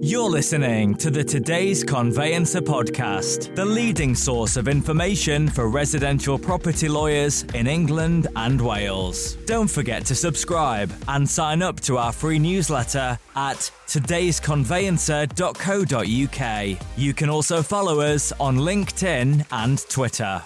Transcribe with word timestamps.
You're 0.00 0.30
listening 0.30 0.94
to 0.98 1.10
the 1.10 1.24
Today's 1.24 1.82
Conveyancer 1.82 2.60
podcast, 2.60 3.52
the 3.56 3.64
leading 3.64 4.14
source 4.14 4.56
of 4.56 4.68
information 4.68 5.48
for 5.48 5.68
residential 5.68 6.38
property 6.38 6.88
lawyers 6.88 7.42
in 7.54 7.66
England 7.66 8.28
and 8.36 8.60
Wales. 8.60 9.34
Don't 9.46 9.66
forget 9.66 10.06
to 10.06 10.14
subscribe 10.14 10.92
and 11.08 11.28
sign 11.28 11.62
up 11.62 11.80
to 11.80 11.98
our 11.98 12.12
free 12.12 12.38
newsletter 12.38 13.18
at 13.34 13.72
today'sconveyancer.co.uk. 13.88 16.78
You 16.96 17.12
can 17.12 17.28
also 17.28 17.60
follow 17.60 18.00
us 18.00 18.32
on 18.38 18.58
LinkedIn 18.58 19.46
and 19.50 19.84
Twitter. 19.88 20.44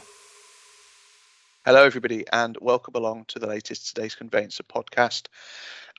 Hello, 1.66 1.84
everybody, 1.84 2.25
and 2.32 2.57
welcome 2.62 2.95
along 2.95 3.27
to 3.29 3.39
the 3.39 3.48
latest 3.48 3.95
Today's 3.95 4.14
Conveyancer 4.14 4.62
podcast. 4.62 5.27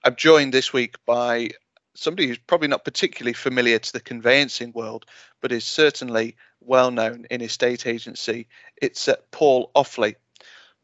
I'm 0.04 0.16
joined 0.16 0.54
this 0.54 0.74
week 0.74 0.96
by 1.06 1.52
somebody 1.96 2.28
who's 2.28 2.38
probably 2.38 2.68
not 2.68 2.86
particularly 2.86 3.34
familiar 3.34 3.80
to 3.80 3.94
the 3.94 4.00
conveyancing 4.00 4.72
world, 4.74 5.06
but 5.42 5.52
is 5.52 5.66
certainly 5.66 6.36
well 6.62 6.92
known 6.92 7.26
in 7.30 7.42
estate 7.42 7.86
agency. 7.86 8.48
It's 8.82 9.08
uh, 9.08 9.16
Paul 9.32 9.72
Offley. 9.76 10.16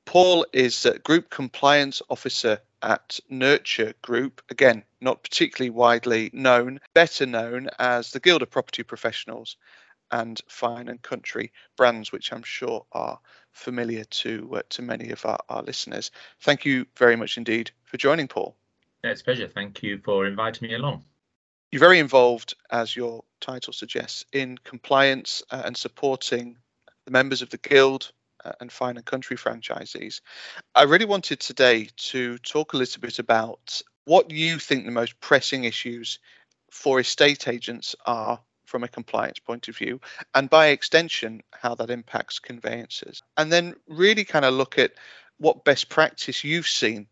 Paul 0.05 0.45
is 0.53 0.87
Group 1.03 1.29
Compliance 1.29 2.01
Officer 2.09 2.59
at 2.81 3.19
Nurture 3.29 3.93
Group. 4.01 4.41
Again, 4.49 4.83
not 5.01 5.23
particularly 5.23 5.69
widely 5.69 6.29
known, 6.33 6.79
better 6.93 7.25
known 7.25 7.69
as 7.77 8.11
the 8.11 8.19
Guild 8.19 8.41
of 8.41 8.49
Property 8.49 8.83
Professionals 8.83 9.57
and 10.11 10.41
Fine 10.47 10.87
and 10.87 11.01
Country 11.01 11.51
brands, 11.77 12.11
which 12.11 12.33
I'm 12.33 12.43
sure 12.43 12.85
are 12.91 13.19
familiar 13.51 14.03
to 14.05 14.55
uh, 14.55 14.61
to 14.69 14.81
many 14.81 15.11
of 15.11 15.25
our, 15.25 15.39
our 15.49 15.61
listeners. 15.61 16.11
Thank 16.41 16.65
you 16.65 16.85
very 16.97 17.15
much 17.15 17.37
indeed 17.37 17.71
for 17.85 17.97
joining, 17.97 18.27
Paul. 18.27 18.55
It's 19.03 19.21
a 19.21 19.23
pleasure. 19.23 19.47
Thank 19.47 19.81
you 19.81 19.99
for 19.99 20.25
inviting 20.25 20.67
me 20.67 20.75
along. 20.75 21.03
You're 21.71 21.79
very 21.79 21.99
involved, 21.99 22.55
as 22.71 22.95
your 22.95 23.23
title 23.39 23.73
suggests, 23.73 24.25
in 24.33 24.57
compliance 24.63 25.43
uh, 25.51 25.61
and 25.65 25.77
supporting 25.77 26.57
the 27.05 27.11
members 27.11 27.41
of 27.41 27.49
the 27.49 27.57
Guild 27.57 28.11
uh, 28.43 28.53
and 28.59 28.71
Fine 28.71 28.97
and 28.97 29.05
Country 29.05 29.37
franchisees. 29.37 30.21
I 30.75 30.83
really 30.83 31.05
wanted 31.05 31.39
today 31.39 31.89
to 31.95 32.37
talk 32.39 32.73
a 32.73 32.77
little 32.77 33.01
bit 33.01 33.19
about 33.19 33.81
what 34.05 34.31
you 34.31 34.57
think 34.57 34.85
the 34.85 34.91
most 34.91 35.19
pressing 35.19 35.63
issues 35.63 36.19
for 36.71 36.99
estate 36.99 37.47
agents 37.47 37.95
are 38.05 38.39
from 38.65 38.83
a 38.83 38.87
compliance 38.87 39.39
point 39.39 39.67
of 39.67 39.77
view, 39.77 39.99
and 40.35 40.49
by 40.49 40.67
extension, 40.67 41.41
how 41.51 41.75
that 41.75 41.89
impacts 41.89 42.39
conveyancers. 42.39 43.21
And 43.37 43.51
then 43.51 43.75
really 43.87 44.23
kind 44.23 44.45
of 44.45 44.53
look 44.53 44.77
at 44.77 44.93
what 45.37 45.63
best 45.63 45.89
practice 45.89 46.43
you've 46.43 46.67
seen 46.67 47.07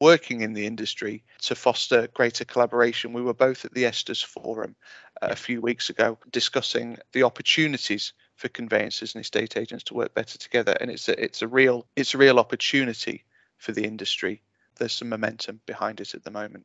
working 0.00 0.40
in 0.40 0.54
the 0.54 0.66
industry 0.66 1.22
to 1.42 1.54
foster 1.54 2.08
greater 2.14 2.44
collaboration. 2.44 3.12
We 3.12 3.22
were 3.22 3.34
both 3.34 3.64
at 3.64 3.74
the 3.74 3.84
Estes 3.84 4.22
Forum 4.22 4.74
uh, 5.20 5.28
a 5.30 5.36
few 5.36 5.60
weeks 5.60 5.90
ago 5.90 6.18
discussing 6.32 6.98
the 7.12 7.22
opportunities 7.22 8.14
for 8.36 8.48
conveyancers 8.48 9.14
and 9.14 9.22
estate 9.22 9.56
agents 9.56 9.84
to 9.84 9.94
work 9.94 10.14
better 10.14 10.38
together, 10.38 10.76
and 10.80 10.90
it's 10.90 11.08
a, 11.08 11.22
it's 11.22 11.42
a 11.42 11.48
real 11.48 11.86
it's 11.94 12.14
a 12.14 12.18
real 12.18 12.38
opportunity 12.38 13.24
for 13.58 13.72
the 13.72 13.84
industry. 13.84 14.42
There's 14.76 14.94
some 14.94 15.10
momentum 15.10 15.60
behind 15.66 16.00
it 16.00 16.14
at 16.14 16.24
the 16.24 16.30
moment. 16.30 16.64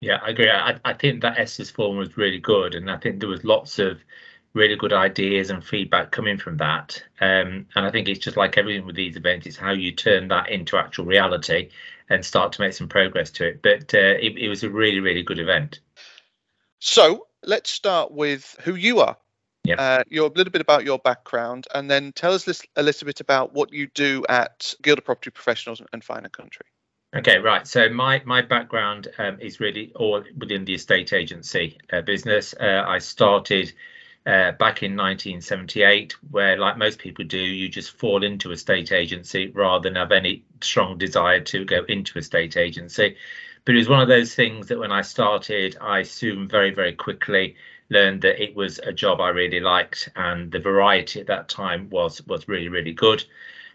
Yeah, 0.00 0.18
I 0.22 0.30
agree. 0.30 0.50
I, 0.50 0.78
I 0.84 0.92
think 0.92 1.22
that 1.22 1.38
Estes 1.38 1.70
Forum 1.70 1.96
was 1.96 2.16
really 2.16 2.38
good, 2.38 2.74
and 2.74 2.90
I 2.90 2.98
think 2.98 3.18
there 3.18 3.28
was 3.28 3.44
lots 3.44 3.80
of 3.80 3.98
really 4.56 4.74
good 4.74 4.92
ideas 4.92 5.50
and 5.50 5.62
feedback 5.62 6.10
coming 6.10 6.38
from 6.38 6.56
that. 6.56 7.02
Um, 7.20 7.66
and 7.74 7.86
I 7.86 7.90
think 7.90 8.08
it's 8.08 8.18
just 8.18 8.36
like 8.36 8.56
everything 8.56 8.86
with 8.86 8.96
these 8.96 9.16
events, 9.16 9.46
it's 9.46 9.56
how 9.56 9.72
you 9.72 9.92
turn 9.92 10.28
that 10.28 10.48
into 10.48 10.78
actual 10.78 11.04
reality 11.04 11.68
and 12.08 12.24
start 12.24 12.52
to 12.52 12.62
make 12.62 12.72
some 12.72 12.88
progress 12.88 13.30
to 13.32 13.48
it. 13.48 13.62
But 13.62 13.92
uh, 13.94 14.16
it, 14.18 14.38
it 14.38 14.48
was 14.48 14.64
a 14.64 14.70
really, 14.70 15.00
really 15.00 15.22
good 15.22 15.38
event. 15.38 15.80
So 16.78 17.26
let's 17.44 17.70
start 17.70 18.12
with 18.12 18.56
who 18.62 18.74
you 18.74 19.00
are. 19.00 19.16
Yeah. 19.64 19.74
Uh, 19.74 20.04
you're 20.08 20.28
a 20.28 20.32
little 20.32 20.52
bit 20.52 20.60
about 20.60 20.84
your 20.84 21.00
background, 21.00 21.66
and 21.74 21.90
then 21.90 22.12
tell 22.12 22.32
us 22.32 22.44
this, 22.44 22.62
a 22.76 22.82
little 22.82 23.04
bit 23.04 23.20
about 23.20 23.52
what 23.52 23.72
you 23.72 23.88
do 23.88 24.24
at 24.28 24.72
Guild 24.80 24.98
of 24.98 25.04
Property 25.04 25.30
Professionals 25.30 25.82
and 25.92 26.04
Fine 26.04 26.22
and 26.22 26.32
Country. 26.32 26.66
Okay, 27.16 27.38
right. 27.38 27.66
So 27.66 27.88
my 27.88 28.22
my 28.24 28.42
background 28.42 29.08
um, 29.18 29.40
is 29.40 29.58
really 29.58 29.92
all 29.96 30.22
within 30.38 30.64
the 30.64 30.74
estate 30.74 31.12
agency 31.12 31.78
uh, 31.92 32.02
business. 32.02 32.54
Uh, 32.60 32.84
I 32.86 32.98
started 32.98 33.72
uh, 34.26 34.50
back 34.52 34.82
in 34.82 34.96
1978, 34.96 36.16
where, 36.32 36.58
like 36.58 36.76
most 36.76 36.98
people 36.98 37.24
do, 37.24 37.38
you 37.38 37.68
just 37.68 37.92
fall 37.92 38.24
into 38.24 38.50
a 38.50 38.56
state 38.56 38.90
agency 38.90 39.52
rather 39.54 39.88
than 39.88 39.94
have 39.94 40.10
any 40.10 40.42
strong 40.60 40.98
desire 40.98 41.40
to 41.40 41.64
go 41.64 41.84
into 41.88 42.18
a 42.18 42.22
state 42.22 42.56
agency. 42.56 43.16
But 43.64 43.76
it 43.76 43.78
was 43.78 43.88
one 43.88 44.00
of 44.00 44.08
those 44.08 44.34
things 44.34 44.66
that 44.66 44.78
when 44.78 44.90
I 44.90 45.02
started, 45.02 45.76
I 45.80 46.02
soon 46.02 46.48
very, 46.48 46.72
very 46.72 46.92
quickly 46.92 47.54
learned 47.88 48.22
that 48.22 48.42
it 48.42 48.56
was 48.56 48.80
a 48.80 48.92
job 48.92 49.20
I 49.20 49.28
really 49.28 49.60
liked, 49.60 50.08
and 50.16 50.50
the 50.50 50.58
variety 50.58 51.20
at 51.20 51.28
that 51.28 51.48
time 51.48 51.88
was 51.90 52.20
was 52.26 52.48
really, 52.48 52.68
really 52.68 52.92
good. 52.92 53.24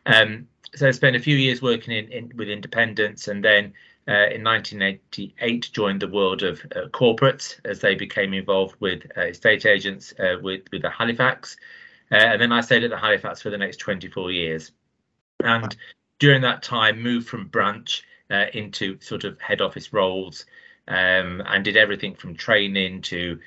Um, 0.05 0.47
so 0.75 0.87
I 0.87 0.91
spent 0.91 1.15
a 1.15 1.19
few 1.19 1.35
years 1.35 1.61
working 1.61 1.93
in, 1.93 2.11
in 2.11 2.31
with 2.35 2.49
independents, 2.49 3.29
and 3.29 3.43
then 3.43 3.73
uh, 4.07 4.33
in 4.33 4.43
1988 4.43 5.69
joined 5.73 6.01
the 6.01 6.07
world 6.07 6.41
of 6.41 6.59
uh, 6.75 6.87
corporates 6.89 7.59
as 7.65 7.79
they 7.79 7.93
became 7.93 8.33
involved 8.33 8.75
with 8.79 9.03
uh, 9.15 9.21
estate 9.21 9.65
agents 9.65 10.13
uh, 10.19 10.37
with 10.41 10.63
with 10.71 10.81
the 10.81 10.89
Halifax, 10.89 11.57
uh, 12.11 12.15
and 12.15 12.41
then 12.41 12.51
I 12.51 12.61
stayed 12.61 12.83
at 12.83 12.89
the 12.89 12.97
Halifax 12.97 13.41
for 13.41 13.51
the 13.51 13.57
next 13.57 13.77
24 13.77 14.31
years, 14.31 14.71
and 15.43 15.75
during 16.19 16.41
that 16.41 16.63
time 16.63 17.01
moved 17.01 17.27
from 17.27 17.47
branch 17.47 18.03
into 18.53 18.97
sort 19.01 19.25
of 19.25 19.39
head 19.41 19.59
office 19.59 19.91
roles, 19.91 20.45
um, 20.87 21.43
and 21.45 21.65
did 21.65 21.75
everything 21.75 22.15
from 22.15 22.33
training 22.33 23.01
to 23.01 23.37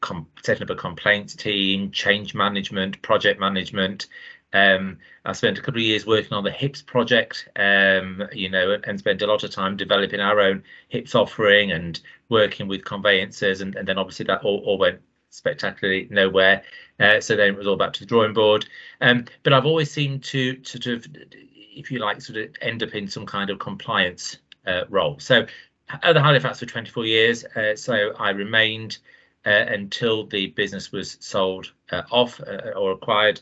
com- 0.00 0.28
setting 0.44 0.62
up 0.62 0.70
a 0.70 0.76
complaints 0.76 1.34
team, 1.34 1.90
change 1.90 2.32
management, 2.32 3.02
project 3.02 3.40
management, 3.40 4.06
um, 4.54 4.98
I 5.24 5.32
spent 5.32 5.58
a 5.58 5.60
couple 5.60 5.80
of 5.80 5.86
years 5.86 6.06
working 6.06 6.32
on 6.32 6.44
the 6.44 6.50
HIPS 6.50 6.80
project, 6.80 7.48
um, 7.56 8.22
you 8.32 8.48
know, 8.48 8.78
and 8.84 8.98
spent 8.98 9.20
a 9.20 9.26
lot 9.26 9.42
of 9.42 9.50
time 9.50 9.76
developing 9.76 10.20
our 10.20 10.40
own 10.40 10.62
HIPS 10.88 11.14
offering 11.14 11.72
and 11.72 12.00
working 12.28 12.68
with 12.68 12.84
conveyancers. 12.84 13.60
And, 13.60 13.74
and 13.74 13.86
then 13.86 13.98
obviously 13.98 14.24
that 14.26 14.42
all, 14.44 14.62
all 14.64 14.78
went 14.78 15.00
spectacularly 15.30 16.06
nowhere. 16.10 16.62
Uh, 17.00 17.20
so 17.20 17.34
then 17.34 17.48
it 17.48 17.56
was 17.56 17.66
all 17.66 17.76
back 17.76 17.92
to 17.94 18.00
the 18.00 18.06
drawing 18.06 18.32
board. 18.32 18.66
Um, 19.00 19.24
but 19.42 19.52
I've 19.52 19.66
always 19.66 19.90
seemed 19.90 20.22
to 20.24 20.62
sort 20.62 20.86
of, 20.86 21.04
if 21.32 21.90
you 21.90 21.98
like, 21.98 22.20
sort 22.20 22.38
of 22.38 22.54
end 22.60 22.84
up 22.84 22.94
in 22.94 23.08
some 23.08 23.26
kind 23.26 23.50
of 23.50 23.58
compliance 23.58 24.38
uh, 24.68 24.84
role. 24.88 25.18
So 25.18 25.46
at 25.88 26.12
the 26.12 26.22
Halifax 26.22 26.60
for 26.60 26.66
24 26.66 27.06
years. 27.06 27.44
Uh, 27.44 27.74
so 27.74 28.12
I 28.20 28.30
remained 28.30 28.98
uh, 29.44 29.64
until 29.68 30.26
the 30.26 30.46
business 30.48 30.92
was 30.92 31.16
sold 31.20 31.72
uh, 31.90 32.02
off 32.12 32.40
uh, 32.40 32.70
or 32.76 32.92
acquired. 32.92 33.40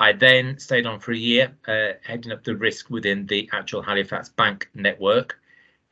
I 0.00 0.12
then 0.12 0.58
stayed 0.58 0.86
on 0.86 0.98
for 0.98 1.12
a 1.12 1.16
year, 1.16 1.52
uh, 1.68 1.92
heading 2.02 2.32
up 2.32 2.42
the 2.42 2.56
risk 2.56 2.88
within 2.88 3.26
the 3.26 3.48
actual 3.52 3.82
Halifax 3.82 4.30
bank 4.30 4.68
network. 4.74 5.38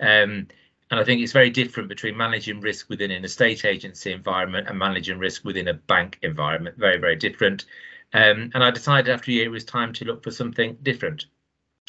Um, 0.01 0.49
and 0.91 0.99
I 0.99 1.05
think 1.05 1.21
it's 1.21 1.33
very 1.33 1.51
different 1.51 1.91
between 1.91 2.17
managing 2.17 2.61
risk 2.61 2.89
within 2.89 3.11
an 3.11 3.23
estate 3.23 3.67
agency 3.67 4.11
environment 4.11 4.67
and 4.69 4.79
managing 4.79 5.19
risk 5.19 5.45
within 5.45 5.69
a 5.69 5.75
bank 5.75 6.19
environment. 6.23 6.79
Very, 6.79 6.97
very 6.97 7.17
different. 7.17 7.67
Um, 8.15 8.51
and 8.55 8.65
I 8.65 8.71
decided 8.71 9.13
after 9.13 9.31
a 9.31 9.35
year 9.35 9.45
it 9.45 9.51
was 9.51 9.67
time 9.67 9.93
to 9.93 10.07
look 10.07 10.25
for 10.25 10.31
something 10.31 10.79
different 10.83 11.27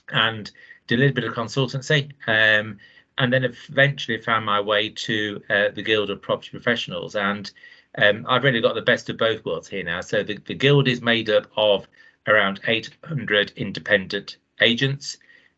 and 0.10 0.52
did 0.88 1.00
a 1.00 1.00
little 1.00 1.16
bit 1.16 1.24
of 1.24 1.34
consultancy. 1.34 2.12
Um, 2.28 2.80
and 3.18 3.32
then 3.32 3.46
eventually 3.46 4.20
found 4.20 4.46
my 4.46 4.60
way 4.60 4.90
to 4.90 5.42
uh, 5.50 5.70
the 5.74 5.84
Guild 5.84 6.10
of 6.10 6.22
Property 6.22 6.50
Professionals. 6.52 7.16
And 7.16 7.50
um, 7.98 8.26
I've 8.28 8.44
really 8.44 8.62
got 8.62 8.76
the 8.76 8.82
best 8.82 9.10
of 9.10 9.18
both 9.18 9.46
worlds 9.46 9.70
here 9.70 9.84
now. 9.84 10.02
So 10.02 10.22
the, 10.24 10.38
the 10.46 10.54
Guild 10.54 10.90
is 10.90 11.02
made 11.02 11.30
up 11.30 11.48
of 11.56 11.88
around 12.30 12.62
800 12.68 13.54
independent 13.56 14.38
agents. 14.62 15.18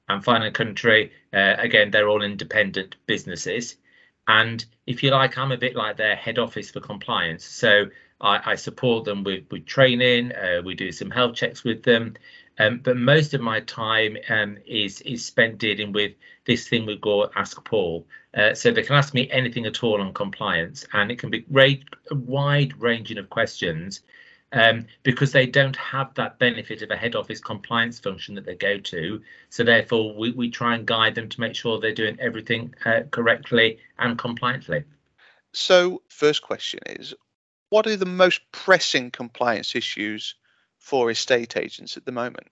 And 0.10 0.24
Fine 0.24 0.44
and 0.44 0.56
Country, 0.56 1.12
uh, 1.34 1.56
again, 1.58 1.92
they're 1.92 2.10
all 2.10 2.24
independent 2.24 2.96
businesses. 3.06 3.78
And 4.28 4.64
if 4.88 5.04
you 5.04 5.12
like, 5.12 5.38
I'm 5.38 5.52
a 5.52 5.58
bit 5.58 5.76
like 5.76 5.98
their 5.98 6.16
head 6.16 6.40
office 6.40 6.72
for 6.72 6.80
compliance. 6.80 7.46
So 7.46 7.86
I, 8.20 8.52
I 8.52 8.56
support 8.56 9.06
them 9.06 9.24
with, 9.24 9.46
with 9.52 9.66
training, 9.66 10.32
uh, 10.34 10.62
we 10.64 10.76
do 10.76 10.92
some 10.92 11.12
health 11.12 11.36
checks 11.36 11.64
with 11.64 11.84
them. 11.84 12.16
Um, 12.60 12.80
but 12.84 12.98
most 12.98 13.34
of 13.34 13.42
my 13.42 13.62
time 13.62 14.18
um, 14.30 14.58
is 14.68 15.02
is 15.02 15.26
spent 15.26 15.58
dealing 15.58 15.94
with 15.94 16.12
this 16.46 16.68
thing 16.68 16.86
we 16.86 16.98
call 16.98 17.32
Ask 17.36 17.64
Paul. 17.66 18.06
Uh, 18.36 18.54
so 18.54 18.72
they 18.72 18.84
can 18.84 18.96
ask 18.96 19.14
me 19.14 19.30
anything 19.32 19.66
at 19.66 19.84
all 19.84 20.00
on 20.02 20.14
compliance, 20.14 20.86
and 20.94 21.12
it 21.12 21.18
can 21.18 21.30
be 21.30 21.46
a 21.56 22.16
wide 22.16 22.80
ranging 22.80 23.18
of 23.18 23.30
questions 23.30 24.02
um, 24.54 24.86
because 25.04 25.32
they 25.32 25.46
don't 25.46 25.76
have 25.76 26.14
that 26.16 26.40
benefit 26.40 26.82
of 26.82 26.92
a 26.92 26.98
head 26.98 27.16
office 27.16 27.40
compliance 27.40 28.00
function 28.00 28.36
that 28.36 28.46
they 28.46 28.56
go 28.56 28.78
to. 28.78 29.22
So 29.50 29.64
therefore, 29.64 30.16
we, 30.16 30.32
we 30.32 30.50
try 30.50 30.76
and 30.76 30.86
guide 30.86 31.16
them 31.16 31.30
to 31.30 31.40
make 31.40 31.56
sure 31.56 31.80
they're 31.80 31.94
doing 31.94 32.18
everything 32.20 32.74
uh, 32.86 33.02
correctly 33.12 33.80
and 34.00 34.18
compliantly. 34.18 34.84
So, 35.54 36.02
first 36.10 36.42
question 36.42 36.80
is, 36.86 37.14
what 37.70 37.88
are 37.88 37.98
the 37.98 38.06
most 38.06 38.42
pressing 38.52 39.12
compliance 39.12 39.76
issues 39.76 40.36
for 40.78 41.12
estate 41.12 41.58
agents 41.58 41.98
at 41.98 42.06
the 42.06 42.12
moment? 42.12 42.48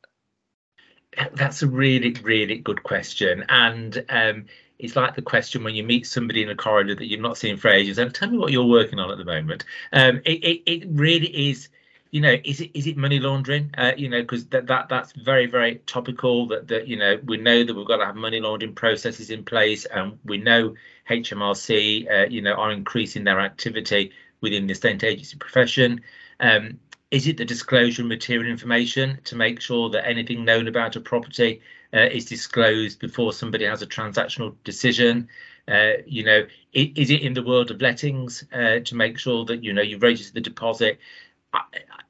That's 1.34 1.62
a 1.64 1.68
really, 1.68 2.16
really 2.22 2.58
good 2.58 2.84
question, 2.84 3.44
and 3.50 4.06
um, 4.10 4.46
it's 4.78 4.96
like 4.96 5.16
the 5.16 5.22
question 5.22 5.64
when 5.64 5.76
you 5.76 5.84
meet 5.84 6.08
somebody 6.08 6.44
in 6.44 6.50
a 6.50 6.56
corridor 6.56 6.96
that 6.96 7.06
you've 7.06 7.20
not 7.20 7.38
seen 7.38 7.58
for 7.58 7.70
ages 7.70 7.98
and 7.98 8.14
tell 8.14 8.30
me 8.30 8.38
what 8.38 8.52
you're 8.52 8.64
working 8.64 9.00
on 9.00 9.12
at 9.12 9.18
the 9.18 9.26
moment. 9.26 9.66
Um, 9.92 10.22
it, 10.26 10.44
it, 10.44 10.62
it 10.66 10.88
really 10.90 11.50
is 11.50 11.68
you 12.12 12.22
know, 12.22 12.36
is 12.44 12.60
it 12.60 12.72
is 12.74 12.88
it 12.88 12.98
money 12.98 13.20
laundering? 13.20 13.72
Uh, 13.78 13.92
you 13.96 14.10
know, 14.10 14.22
because 14.22 14.48
that, 14.48 14.66
that 14.68 14.90
that's 14.90 15.12
very 15.14 15.46
very 15.46 15.76
topical. 15.86 16.48
That 16.48 16.68
that 16.70 16.88
you 16.88 16.98
know 16.98 17.20
we 17.24 17.38
know 17.38 17.64
that 17.64 17.76
we've 17.76 17.86
got 17.88 17.98
to 17.98 18.06
have 18.06 18.16
money 18.16 18.40
laundering 18.40 18.74
processes 18.74 19.30
in 19.30 19.44
place, 19.44 19.86
and 19.86 20.18
we 20.26 20.38
know 20.38 20.76
HMRC, 21.10 22.10
uh, 22.10 22.28
you 22.30 22.42
know, 22.42 22.54
are 22.54 22.72
increasing 22.72 23.24
their 23.24 23.40
activity 23.40 24.12
within 24.42 24.66
the 24.66 24.74
estate 24.74 25.04
agency 25.04 25.38
profession. 25.38 26.02
Um, 26.40 26.80
is 27.12 27.28
it 27.28 27.38
the 27.38 27.46
disclosure 27.46 28.04
of 28.04 28.08
material 28.08 28.52
information 28.52 29.20
to 29.26 29.36
make 29.36 29.62
sure 29.62 29.90
that 29.90 30.08
anything 30.08 30.46
known 30.46 30.68
about 30.68 30.96
a 30.96 31.02
property 31.02 31.62
uh, 31.94 32.02
is 32.02 32.26
disclosed 32.26 33.00
before 33.00 33.34
somebody 33.34 33.66
has 33.66 33.82
a 33.82 33.88
transactional 33.88 34.56
decision? 34.64 35.28
Uh, 35.68 35.94
you 36.08 36.24
know, 36.24 36.46
is 36.74 37.12
it 37.12 37.22
in 37.22 37.34
the 37.34 37.44
world 37.44 37.70
of 37.70 37.82
lettings 37.82 38.44
uh, 38.54 38.80
to 38.80 38.96
make 38.96 39.20
sure 39.20 39.46
that 39.46 39.64
you 39.64 39.74
know 39.74 39.82
you 39.84 39.98
register 40.00 40.34
the 40.34 40.42
deposit? 40.42 41.00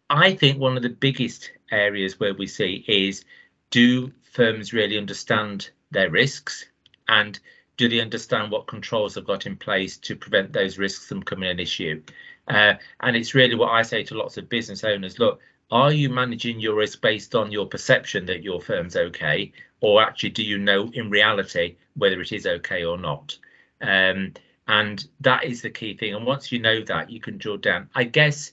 I 0.09 0.33
think 0.33 0.59
one 0.59 0.75
of 0.75 0.83
the 0.83 0.89
biggest 0.89 1.51
areas 1.71 2.19
where 2.19 2.33
we 2.33 2.47
see 2.47 2.83
is 2.87 3.25
do 3.69 4.11
firms 4.31 4.73
really 4.73 4.97
understand 4.97 5.69
their 5.91 6.09
risks 6.09 6.65
and 7.07 7.39
do 7.77 7.87
they 7.87 8.01
understand 8.01 8.51
what 8.51 8.67
controls 8.67 9.13
they've 9.13 9.25
got 9.25 9.45
in 9.45 9.55
place 9.55 9.97
to 9.97 10.15
prevent 10.15 10.51
those 10.51 10.77
risks 10.77 11.07
from 11.07 11.19
becoming 11.19 11.49
an 11.49 11.59
issue? 11.59 12.01
Uh, 12.47 12.73
and 13.01 13.15
it's 13.15 13.35
really 13.35 13.55
what 13.55 13.71
I 13.71 13.83
say 13.83 14.03
to 14.03 14.17
lots 14.17 14.37
of 14.37 14.49
business 14.49 14.83
owners 14.83 15.19
look, 15.19 15.39
are 15.71 15.93
you 15.93 16.09
managing 16.09 16.59
your 16.59 16.75
risk 16.75 17.01
based 17.01 17.35
on 17.35 17.51
your 17.51 17.67
perception 17.67 18.25
that 18.25 18.43
your 18.43 18.59
firm's 18.59 18.95
okay? 18.95 19.51
Or 19.81 20.01
actually, 20.01 20.31
do 20.31 20.43
you 20.43 20.57
know 20.57 20.89
in 20.93 21.09
reality 21.09 21.75
whether 21.95 22.19
it 22.19 22.31
is 22.31 22.47
okay 22.47 22.83
or 22.83 22.97
not? 22.97 23.37
Um, 23.81 24.33
and 24.67 25.07
that 25.21 25.45
is 25.45 25.61
the 25.61 25.69
key 25.69 25.95
thing. 25.95 26.15
And 26.15 26.25
once 26.25 26.51
you 26.51 26.59
know 26.59 26.83
that, 26.85 27.09
you 27.11 27.19
can 27.19 27.37
drill 27.37 27.57
down. 27.57 27.89
I 27.93 28.03
guess 28.03 28.51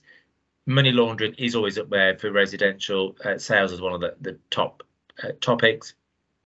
money 0.67 0.91
laundering 0.91 1.33
is 1.37 1.55
always 1.55 1.77
up 1.77 1.89
there 1.89 2.17
for 2.17 2.31
residential 2.31 3.15
uh, 3.23 3.37
sales 3.37 3.71
as 3.71 3.81
one 3.81 3.93
of 3.93 4.01
the, 4.01 4.15
the 4.21 4.37
top 4.51 4.83
uh, 5.23 5.29
topics. 5.41 5.95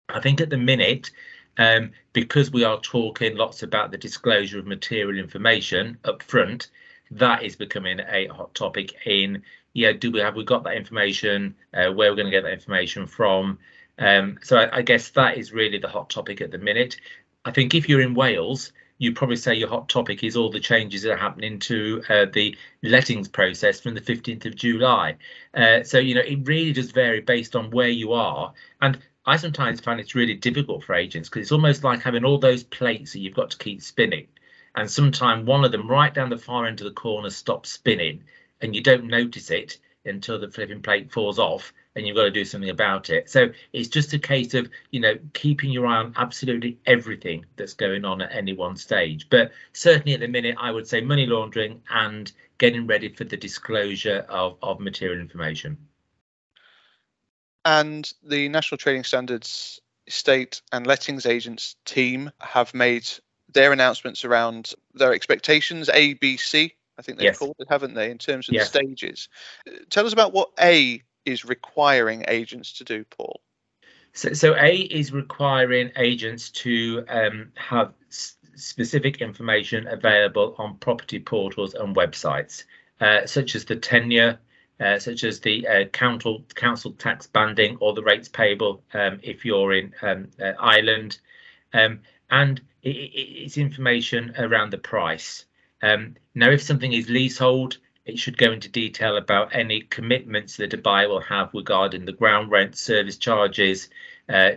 I 0.09 0.20
think 0.20 0.41
at 0.41 0.50
the 0.50 0.59
minute, 0.59 1.11
um, 1.56 1.93
because 2.12 2.50
we 2.50 2.65
are 2.65 2.81
talking 2.81 3.37
lots 3.37 3.62
about 3.62 3.91
the 3.91 3.99
disclosure 3.99 4.59
of 4.59 4.67
material 4.67 5.19
information 5.19 5.99
up 6.05 6.23
front, 6.23 6.69
that 7.11 7.43
is 7.43 7.56
becoming 7.56 8.00
a 8.00 8.26
hot 8.26 8.55
topic 8.55 8.94
in 9.06 9.43
yeah 9.73 9.93
do 9.93 10.11
we 10.11 10.20
have 10.20 10.37
we 10.37 10.44
got 10.44 10.65
that 10.65 10.76
information 10.76 11.55
uh, 11.75 11.91
where 11.93 12.11
we're 12.11 12.17
going 12.17 12.26
to 12.26 12.31
get 12.31 12.43
that 12.43 12.53
information 12.53 13.06
from 13.06 13.59
um, 13.99 14.38
so 14.43 14.56
I, 14.56 14.79
I, 14.79 14.82
guess 14.82 15.11
that 15.11 15.38
is 15.38 15.53
really 15.53 15.79
the 15.79 15.88
hot 15.88 16.11
topic 16.11 16.41
at 16.41 16.50
the 16.50 16.59
minute 16.59 16.97
i 17.44 17.50
think 17.50 17.75
if 17.75 17.88
you're 17.88 18.00
in 18.00 18.15
wales 18.15 18.73
you 18.99 19.12
probably 19.12 19.37
say 19.37 19.55
your 19.55 19.69
hot 19.69 19.89
topic 19.89 20.25
is 20.25 20.37
all 20.37 20.50
the 20.50 20.61
changes 20.61 21.03
that 21.03 21.12
are 21.12 21.17
happening 21.17 21.59
to 21.61 22.03
uh, 22.09 22.27
the 22.33 22.56
lettings 22.83 23.29
process 23.29 23.81
from 23.81 23.95
the 23.95 24.00
15th 24.00 24.45
of 24.45 24.56
July. 24.56 25.17
Uh, 25.55 25.83
so, 25.85 25.99
you 25.99 26.15
know, 26.15 26.21
it 26.21 26.47
really 26.47 26.73
does 26.73 26.91
vary 26.91 27.21
based 27.21 27.55
on 27.55 27.71
where 27.71 27.89
you 27.89 28.12
are. 28.12 28.53
And 28.83 28.99
I 29.25 29.37
sometimes 29.37 29.81
find 29.81 30.00
it's 30.00 30.15
really 30.15 30.35
difficult 30.35 30.83
for 30.83 30.95
agents 30.95 31.29
because 31.29 31.43
it's 31.43 31.53
almost 31.53 31.85
like 31.85 32.03
having 32.03 32.25
all 32.25 32.39
those 32.39 32.65
plates 32.65 33.12
that 33.12 33.21
you've 33.21 33.35
got 33.35 33.50
to 33.50 33.59
keep 33.59 33.83
spinning. 33.83 34.27
And 34.75 34.91
sometimes 34.91 35.47
one 35.47 35.65
of 35.65 35.73
them 35.73 35.89
right 35.89 36.12
down 36.12 36.31
the 36.31 36.39
far 36.39 36.67
end 36.67 36.81
of 36.81 36.85
the 36.85 36.93
corner 36.93 37.31
stops 37.31 37.71
spinning 37.71 38.25
and 38.61 38.75
you 38.75 38.83
don't 38.83 39.05
notice 39.05 39.51
it 39.51 39.79
until 40.05 40.39
the 40.39 40.51
flipping 40.51 40.83
plate 40.83 41.12
falls 41.12 41.39
off 41.39 41.73
and 41.99 42.06
you've 42.06 42.17
got 42.17 42.25
to 42.25 42.31
do 42.31 42.45
something 42.45 42.71
about 42.71 43.11
it. 43.11 43.29
So 43.29 43.49
it's 43.73 43.89
just 43.89 44.12
a 44.12 44.19
case 44.19 44.55
of, 44.55 44.71
you 44.91 45.00
know, 45.00 45.15
keeping 45.35 45.71
your 45.71 45.87
eye 45.87 45.97
on 45.97 46.15
absolutely 46.17 46.79
everything 46.87 47.45
that's 47.56 47.75
going 47.75 48.05
on 48.05 48.23
at 48.23 48.33
any 48.33 48.55
one 48.55 48.77
stage. 48.77 49.29
But 49.29 49.50
certainly 49.73 50.15
at 50.15 50.21
the 50.21 50.29
minute, 50.29 50.56
I 50.59 50.71
would 50.71 50.87
say 50.87 51.00
money 51.00 51.27
laundering 51.27 51.83
and 51.91 52.33
getting 52.59 52.87
ready 52.87 53.09
for 53.09 53.25
the 53.25 53.37
disclosure 53.37 54.25
of, 54.29 54.56
of 54.62 54.81
material 54.81 55.21
information. 55.21 55.77
And 57.65 58.11
the 58.23 58.49
National 58.49 58.79
Trading 58.79 59.05
Standards 59.05 59.81
Estate 60.06 60.62
and 60.73 60.87
Lettings 60.87 61.27
Agents 61.27 61.77
team 61.85 62.31
have 62.41 62.73
made 62.73 63.06
their 63.53 63.73
announcements 63.73 64.25
around 64.25 64.73
their 64.94 65.12
expectations, 65.12 65.91
A, 65.93 66.15
B, 66.15 66.37
C, 66.37 66.75
I 66.99 67.03
think 67.03 67.19
they've 67.19 67.27
yes. 67.27 67.39
called 67.39 67.56
it, 67.59 67.69
haven't 67.71 67.94
they, 67.94 68.11
in 68.11 68.19
terms 68.19 68.49
of 68.49 68.55
yes. 68.55 68.71
the 68.71 68.79
stages. 68.79 69.29
Tell 69.89 70.05
us 70.05 70.12
about 70.12 70.33
what 70.33 70.51
A 70.61 71.03
is 71.29 71.45
requiring 71.45 72.25
agents 72.29 72.73
to 72.75 72.85
do, 72.85 73.05
Paul? 73.05 73.41
So, 74.13 74.33
so 74.33 74.57
A 74.57 74.77
is 74.77 75.13
requiring 75.13 75.93
agents 75.97 76.51
to 76.51 77.05
um, 77.09 77.53
have 77.55 77.93
specific 78.55 79.21
information 79.21 79.87
available 79.87 80.55
on 80.59 80.77
property 80.79 81.21
portals 81.21 81.75
and 81.75 81.95
websites, 81.95 82.65
uh, 83.01 83.27
such 83.27 83.55
as 83.55 83.65
the 83.65 83.77
tenure, 83.77 84.39
uh, 84.81 84.99
such 84.99 85.25
as 85.25 85.41
the 85.41 85.67
uh, 85.69 85.85
council 85.87 86.45
council 86.55 86.93
tax 86.93 87.27
banding 87.27 87.77
or 87.81 87.93
the 87.95 88.03
rates 88.03 88.29
payable 88.29 88.83
um, 88.95 89.21
if 89.23 89.45
you're 89.45 89.73
in 89.73 89.95
um, 90.03 90.29
uh, 90.43 90.53
Ireland, 90.59 91.19
um, 91.73 92.01
and 92.31 92.61
it, 92.83 92.97
it's 92.97 93.59
information 93.59 94.35
around 94.39 94.73
the 94.73 94.79
price. 94.79 95.45
Um, 95.83 96.17
now, 96.35 96.51
if 96.51 96.63
something 96.63 96.93
is 96.93 97.09
leasehold, 97.09 97.79
it 98.08 98.19
should 98.19 98.38
go 98.38 98.50
into 98.50 98.70
detail 98.70 99.19
about 99.19 99.55
any 99.55 99.82
commitments 99.82 100.56
that 100.56 100.72
a 100.72 100.78
buyer 100.78 101.08
will 101.08 101.20
have 101.20 101.50
regarding 101.52 102.06
the 102.06 102.12
ground 102.12 102.50
rent, 102.50 102.76
service 102.76 103.19
charges, 103.19 103.90
uh, 104.31 104.52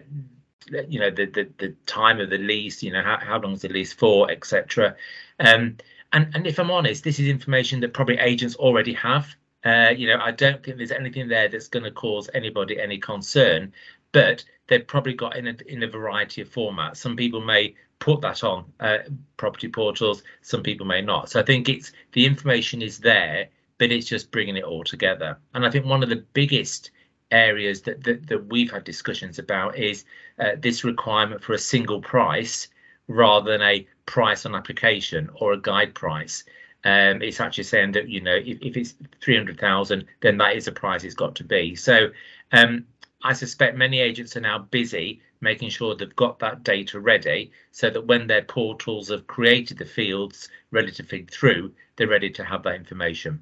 you 0.87 1.01
know, 1.01 1.09
the, 1.11 1.25
the, 1.25 1.49
the 1.57 1.75
time 1.85 2.21
of 2.21 2.29
the 2.29 2.37
lease, 2.37 2.81
you 2.81 2.93
know, 2.93 3.01
how, 3.01 3.17
how 3.19 3.39
long 3.39 3.51
is 3.51 3.61
the 3.61 3.67
lease 3.67 3.91
for, 3.91 4.31
etc. 4.31 4.95
Um, 5.37 5.75
and, 6.13 6.33
and 6.33 6.47
if 6.47 6.59
I'm 6.59 6.71
honest, 6.71 7.03
this 7.03 7.19
is 7.19 7.27
information 7.27 7.81
that 7.81 7.93
probably 7.93 8.17
agents 8.19 8.55
already 8.55 8.93
have. 8.93 9.27
Uh, 9.65 9.93
you 9.95 10.07
know, 10.07 10.19
I 10.21 10.31
don't 10.31 10.63
think 10.63 10.77
there's 10.77 10.91
anything 10.91 11.27
there 11.27 11.49
that's 11.49 11.67
going 11.67 11.83
to 11.83 11.91
cause 11.91 12.29
anybody 12.33 12.79
any 12.79 12.99
concern, 12.99 13.73
but 14.13 14.45
they've 14.67 14.87
probably 14.87 15.13
got 15.13 15.35
in 15.35 15.47
a, 15.47 15.55
in 15.67 15.83
a 15.83 15.87
variety 15.87 16.41
of 16.41 16.49
formats. 16.49 16.97
Some 16.97 17.17
people 17.17 17.41
may 17.41 17.75
put 18.01 18.19
that 18.21 18.43
on 18.43 18.65
uh, 18.81 18.97
property 19.37 19.69
portals. 19.69 20.23
Some 20.41 20.63
people 20.63 20.85
may 20.85 21.01
not. 21.01 21.29
So 21.29 21.39
I 21.39 21.43
think 21.43 21.69
it's 21.69 21.93
the 22.11 22.25
information 22.25 22.81
is 22.81 22.99
there, 22.99 23.47
but 23.77 23.91
it's 23.91 24.07
just 24.07 24.31
bringing 24.31 24.57
it 24.57 24.65
all 24.65 24.83
together. 24.83 25.37
And 25.53 25.65
I 25.65 25.69
think 25.69 25.85
one 25.85 26.03
of 26.03 26.09
the 26.09 26.25
biggest 26.33 26.91
areas 27.29 27.83
that 27.83 28.03
that, 28.03 28.27
that 28.27 28.47
we've 28.47 28.71
had 28.71 28.83
discussions 28.83 29.39
about 29.39 29.77
is 29.77 30.03
uh, 30.39 30.51
this 30.59 30.83
requirement 30.83 31.41
for 31.41 31.53
a 31.53 31.59
single 31.59 32.01
price 32.01 32.67
rather 33.07 33.51
than 33.51 33.61
a 33.61 33.87
price 34.05 34.45
on 34.45 34.55
application 34.55 35.29
or 35.35 35.53
a 35.53 35.61
guide 35.61 35.93
price. 35.93 36.43
Um, 36.83 37.21
it's 37.21 37.39
actually 37.39 37.65
saying 37.65 37.91
that 37.91 38.09
you 38.09 38.21
know 38.21 38.35
if, 38.35 38.57
if 38.61 38.75
it's 38.75 38.95
300,000 39.21 40.03
then 40.21 40.37
that 40.37 40.55
is 40.55 40.67
a 40.67 40.71
price 40.71 41.03
it's 41.03 41.13
got 41.13 41.35
to 41.35 41.43
be 41.43 41.75
so 41.75 42.09
um, 42.53 42.85
I 43.23 43.33
suspect 43.33 43.77
many 43.77 43.99
agents 43.99 44.35
are 44.35 44.41
now 44.41 44.57
busy 44.57 45.21
making 45.41 45.69
sure 45.69 45.95
they've 45.95 46.15
got 46.15 46.39
that 46.39 46.63
data 46.63 46.99
ready 46.99 47.51
so 47.71 47.89
that 47.89 48.05
when 48.05 48.27
their 48.27 48.43
portals 48.43 49.09
have 49.09 49.27
created 49.27 49.77
the 49.77 49.85
fields 49.85 50.49
ready 50.69 50.91
to 50.91 51.03
feed 51.03 51.29
through, 51.29 51.73
they're 51.95 52.07
ready 52.07 52.29
to 52.29 52.43
have 52.43 52.63
that 52.63 52.75
information. 52.75 53.41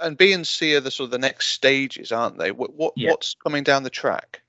And 0.00 0.16
B 0.16 0.32
and 0.32 0.46
C 0.46 0.76
are 0.76 0.80
the 0.80 0.90
sort 0.90 1.06
of 1.06 1.10
the 1.10 1.18
next 1.18 1.48
stages, 1.48 2.12
aren't 2.12 2.38
they? 2.38 2.52
What, 2.52 2.74
what 2.74 2.92
yeah. 2.96 3.10
what's 3.10 3.34
coming 3.34 3.64
down 3.64 3.82
the 3.82 3.90
track? 3.90 4.42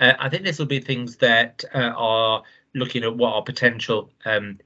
Uh, 0.00 0.12
I 0.18 0.28
think 0.28 0.44
this 0.44 0.58
will 0.58 0.66
be 0.66 0.80
things 0.80 1.16
that 1.16 1.64
uh, 1.74 1.92
are 1.96 2.42
looking 2.74 3.02
at 3.02 3.16
what 3.16 3.34
are 3.34 3.42
potential 3.42 4.10
um, 4.24 4.58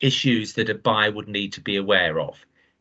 issues 0.00 0.54
that 0.54 0.70
a 0.70 0.74
buyer 0.74 1.10
would 1.10 1.28
need 1.28 1.54
to 1.54 1.60
be 1.60 1.76
aware 1.76 2.20
of. 2.20 2.38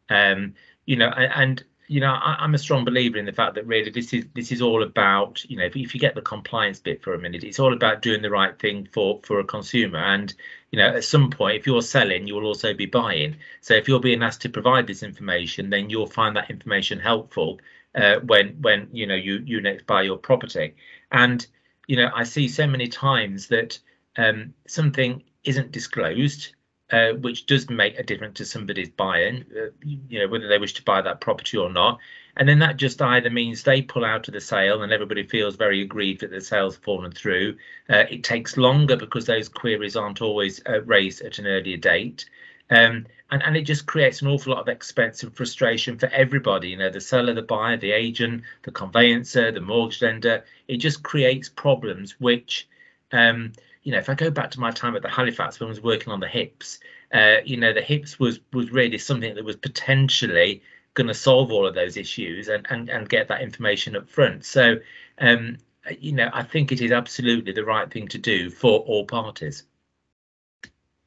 Um, 0.09 0.53
you 0.85 0.95
know, 0.95 1.09
and, 1.09 1.31
and 1.33 1.63
you 1.88 2.00
know, 2.00 2.13
I, 2.13 2.44
am 2.44 2.56
a 2.56 2.58
strong 2.58 2.84
believer 2.84 3.18
in 3.18 3.25
the 3.25 3.34
fact 3.34 3.56
that 3.56 3.68
really 3.68 3.92
this 3.92 4.13
is 4.13 4.25
this 4.34 4.51
is 4.51 4.62
all 4.62 4.84
about, 4.84 5.44
you 5.46 5.58
know, 5.58 5.65
if, 5.65 5.75
if 5.75 5.94
you 5.94 6.00
get 6.00 6.15
the 6.15 6.22
compliance 6.22 6.80
bit 6.80 7.04
for 7.04 7.13
a 7.13 7.20
minute, 7.20 7.44
it's 7.44 7.60
all 7.60 7.74
about 7.74 8.01
doing 8.01 8.22
the 8.22 8.30
right 8.30 8.58
thing 8.58 8.88
for 8.92 9.20
for 9.24 9.39
a 9.39 9.44
consumer. 9.44 10.00
And 10.00 10.34
you 10.72 10.80
know, 10.80 10.88
at 10.88 11.04
some 11.04 11.30
point, 11.30 11.58
if 11.58 11.68
you're 11.68 11.82
selling, 11.82 12.27
you 12.27 12.36
will 12.36 12.46
also 12.46 12.74
be 12.74 12.88
buying. 12.88 13.36
So 13.62 13.75
if 13.75 13.88
you're 13.88 14.00
being 14.00 14.24
asked 14.24 14.42
to 14.42 14.50
provide 14.50 14.88
this 14.88 15.04
information, 15.04 15.70
then 15.70 15.89
you'll 15.89 16.08
find 16.08 16.36
that 16.36 16.50
information 16.50 17.00
helpful 17.00 17.60
uh, 17.94 18.20
when 18.22 18.50
when 18.62 18.89
you 18.92 19.06
know 19.06 19.15
you 19.15 19.44
you 19.46 19.62
next 19.62 19.86
buy 19.86 20.01
your 20.01 20.18
property. 20.18 20.75
And 21.12 21.46
you 21.88 21.98
know, 21.98 22.10
I 22.15 22.24
see 22.24 22.48
so 22.48 22.65
many 22.65 22.88
times 22.88 23.48
that 23.48 23.77
um, 24.18 24.54
something 24.68 25.22
isn't 25.44 25.72
disclosed 25.72 26.54
uh, 26.92 27.13
which 27.13 27.46
does 27.46 27.70
make 27.70 27.98
a 27.98 28.04
difference 28.04 28.38
to 28.38 28.46
somebody's 28.46 28.89
buying, 28.89 29.46
uh, 29.58 29.70
you 29.84 30.20
know, 30.20 30.27
whether 30.27 30.48
they 30.48 30.60
wish 30.60 30.74
to 30.74 30.84
buy 30.84 31.01
that 31.01 31.22
property 31.22 31.58
or 31.58 31.72
not. 31.72 32.00
And 32.38 32.48
then 32.48 32.60
that 32.60 32.77
just 32.77 33.01
either 33.01 33.30
means 33.30 33.63
they 33.63 33.82
pull 33.82 34.04
out 34.06 34.27
of 34.27 34.34
the 34.34 34.42
sale 34.42 34.84
and 34.84 34.92
everybody 34.92 35.24
feels 35.24 35.56
very 35.56 35.82
aggrieved 35.82 36.22
that 36.22 36.32
the 36.32 36.42
sale's 36.42 36.75
fallen 36.77 37.12
through. 37.12 37.58
Uh, 37.89 38.04
it 38.10 38.24
takes 38.24 38.58
longer 38.58 38.98
because 38.98 39.25
those 39.25 39.50
queries 39.50 39.96
aren't 39.96 40.22
always 40.22 40.62
uh, 40.68 40.82
raised 40.84 41.22
at 41.22 41.39
an 41.39 41.48
earlier 41.48 41.77
date. 41.77 42.30
Um, 42.70 43.06
and, 43.32 43.42
and 43.44 43.58
it 43.58 43.63
just 43.63 43.86
creates 43.86 44.22
an 44.22 44.27
awful 44.27 44.54
lot 44.54 44.62
of 44.62 44.68
expense 44.68 45.24
and 45.24 45.36
frustration 45.36 45.98
for 45.98 46.08
everybody, 46.08 46.70
you 46.70 46.77
know, 46.77 46.89
the 46.89 47.01
seller, 47.01 47.34
the 47.34 47.42
buyer, 47.42 47.77
the 47.77 47.92
agent, 47.92 48.44
the 48.63 48.72
conveyancer, 48.72 49.51
the 49.51 49.62
mortgage 49.62 50.01
lender. 50.01 50.44
It 50.68 50.77
just 50.77 51.04
creates 51.04 51.50
problems 51.50 52.20
which 52.20 52.68
um, 53.12 53.54
you 53.86 53.92
know, 53.92 54.00
if 54.00 54.10
I 54.10 54.15
go 54.15 54.32
back 54.32 54.51
to 54.51 54.60
my 54.60 54.72
time 54.72 54.96
at 54.96 55.04
the 55.04 55.10
Halifax 55.10 55.60
when 55.60 55.68
I 55.68 55.70
was 55.70 55.82
working 55.82 56.12
on 56.12 56.20
the 56.20 56.27
HIPS, 56.27 56.80
uh, 57.13 57.38
you 57.46 57.56
know, 57.56 57.72
the 57.72 57.82
HIPS 57.82 58.20
was 58.20 58.39
was 58.51 58.72
really 58.72 58.98
something 58.98 59.36
that 59.36 59.46
was 59.46 59.56
potentially 59.56 60.62
going 60.96 61.08
to 61.08 61.13
solve 61.13 61.51
all 61.51 61.68
of 61.68 61.75
those 61.75 61.96
issues 61.96 62.48
and, 62.48 62.65
and 62.70 62.89
and 62.89 63.08
get 63.08 63.27
that 63.27 63.42
information 63.42 63.96
up 63.96 64.10
front. 64.10 64.44
So, 64.44 64.80
um, 65.20 65.58
you 66.00 66.12
know, 66.12 66.32
I 66.34 66.42
think 66.42 66.72
it 66.72 66.82
is 66.82 66.92
absolutely 66.92 67.54
the 67.54 67.63
right 67.63 67.89
thing 67.89 68.08
to 68.10 68.18
do 68.18 68.50
for 68.50 68.80
all 68.80 69.06
parties. 69.06 69.63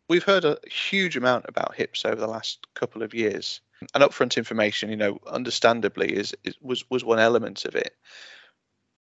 We've 0.09 0.25
heard 0.25 0.45
a 0.45 0.59
huge 0.71 1.17
amount 1.17 1.47
about 1.49 1.75
HIPS 1.75 2.05
over 2.05 2.17
the 2.17 2.29
last 2.29 2.65
couple 2.75 3.03
of 3.03 3.13
years, 3.13 3.61
and 3.93 4.05
upfront 4.05 4.37
information, 4.37 4.89
you 4.89 4.97
know, 4.97 5.19
understandably, 5.27 6.15
is, 6.15 6.33
is 6.45 6.55
was 6.63 6.89
was 6.91 7.05
one 7.05 7.19
element 7.19 7.65
of 7.65 7.75
it. 7.75 7.97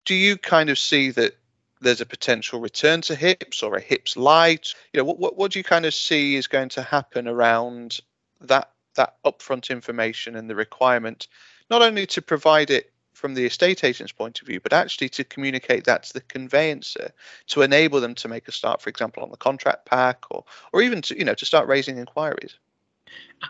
Do 0.06 0.16
you 0.16 0.38
kind 0.38 0.70
of 0.70 0.80
see 0.80 1.12
that 1.12 1.36
there's 1.81 2.01
a 2.01 2.05
potential 2.05 2.59
return 2.59 3.01
to 3.01 3.15
hips 3.15 3.63
or 3.63 3.75
a 3.75 3.81
hips 3.81 4.17
light 4.17 4.74
you 4.93 5.00
know 5.00 5.03
what, 5.03 5.19
what, 5.19 5.38
what 5.38 5.51
do 5.51 5.59
you 5.59 5.63
kind 5.63 5.86
of 5.86 5.93
see 5.93 6.36
is 6.36 6.48
going 6.48 6.69
to 6.69 6.81
happen 6.81 7.27
around 7.27 8.00
that 8.41 8.71
that 8.95 9.15
upfront 9.25 9.69
information 9.69 10.36
and 10.36 10.50
the 10.50 10.55
requirement 10.55 11.27
not 11.69 11.81
only 11.81 12.05
to 12.05 12.21
provide 12.21 12.69
it 12.69 12.91
from 13.19 13.33
the 13.33 13.45
estate 13.45 13.83
agent's 13.83 14.13
point 14.13 14.39
of 14.39 14.48
view, 14.48 14.59
but 14.62 14.71
actually 14.71 15.09
to 15.09 15.24
communicate 15.25 15.83
that 15.83 16.03
to 16.03 16.13
the 16.13 16.21
conveyancer 16.21 17.12
to 17.48 17.62
enable 17.62 18.00
them 18.00 18.15
to 18.15 18.29
make 18.29 18.48
a 18.48 18.51
start, 18.51 18.81
for 18.81 18.89
example, 18.89 19.21
on 19.21 19.29
the 19.29 19.38
contract 19.38 19.86
pack 19.86 20.24
or 20.31 20.45
or 20.71 20.81
even 20.81 21.01
to 21.01 21.17
you 21.17 21.25
know 21.25 21.33
to 21.33 21.45
start 21.45 21.67
raising 21.67 21.98
inquiries. 21.98 22.57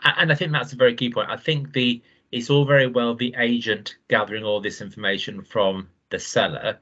And 0.04 0.32
I 0.32 0.36
think 0.36 0.52
that's 0.52 0.74
a 0.74 0.76
very 0.76 0.96
key 0.96 1.12
point. 1.12 1.30
I 1.30 1.38
think 1.38 1.74
the 1.74 2.02
it's 2.32 2.50
all 2.50 2.66
very 2.66 2.88
well 2.88 3.16
the 3.16 3.36
agent 3.38 3.96
gathering 4.08 4.44
all 4.44 4.60
this 4.60 4.82
information 4.82 5.42
from 5.42 5.90
the 6.10 6.20
seller. 6.20 6.80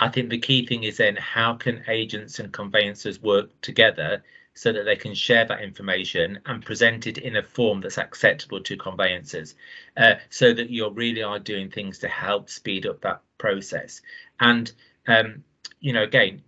I 0.00 0.08
think 0.08 0.30
the 0.30 0.38
key 0.38 0.66
thing 0.66 0.82
is 0.82 0.96
then 0.96 1.16
how 1.16 1.54
can 1.54 1.84
agents 1.88 2.38
and 2.38 2.52
conveyancers 2.52 3.22
work 3.22 3.48
together 3.60 4.24
so 4.54 4.72
that 4.72 4.84
they 4.84 4.96
can 4.96 5.14
share 5.14 5.44
that 5.44 5.62
information 5.62 6.40
and 6.46 6.64
present 6.64 7.06
it 7.06 7.18
in 7.18 7.36
a 7.36 7.42
form 7.42 7.80
that's 7.80 7.98
acceptable 7.98 8.60
to 8.62 8.76
conveyancers 8.76 9.54
uh, 9.96 10.14
so 10.28 10.52
that 10.52 10.70
you 10.70 10.88
really 10.90 11.22
are 11.22 11.38
doing 11.38 11.70
things 11.70 11.98
to 11.98 12.08
help 12.08 12.50
speed 12.50 12.86
up 12.86 13.00
that 13.02 13.20
process. 13.38 14.02
And 14.40 14.72
um, 15.06 15.44
you 15.80 15.92
know 15.92 16.02
again 16.02 16.42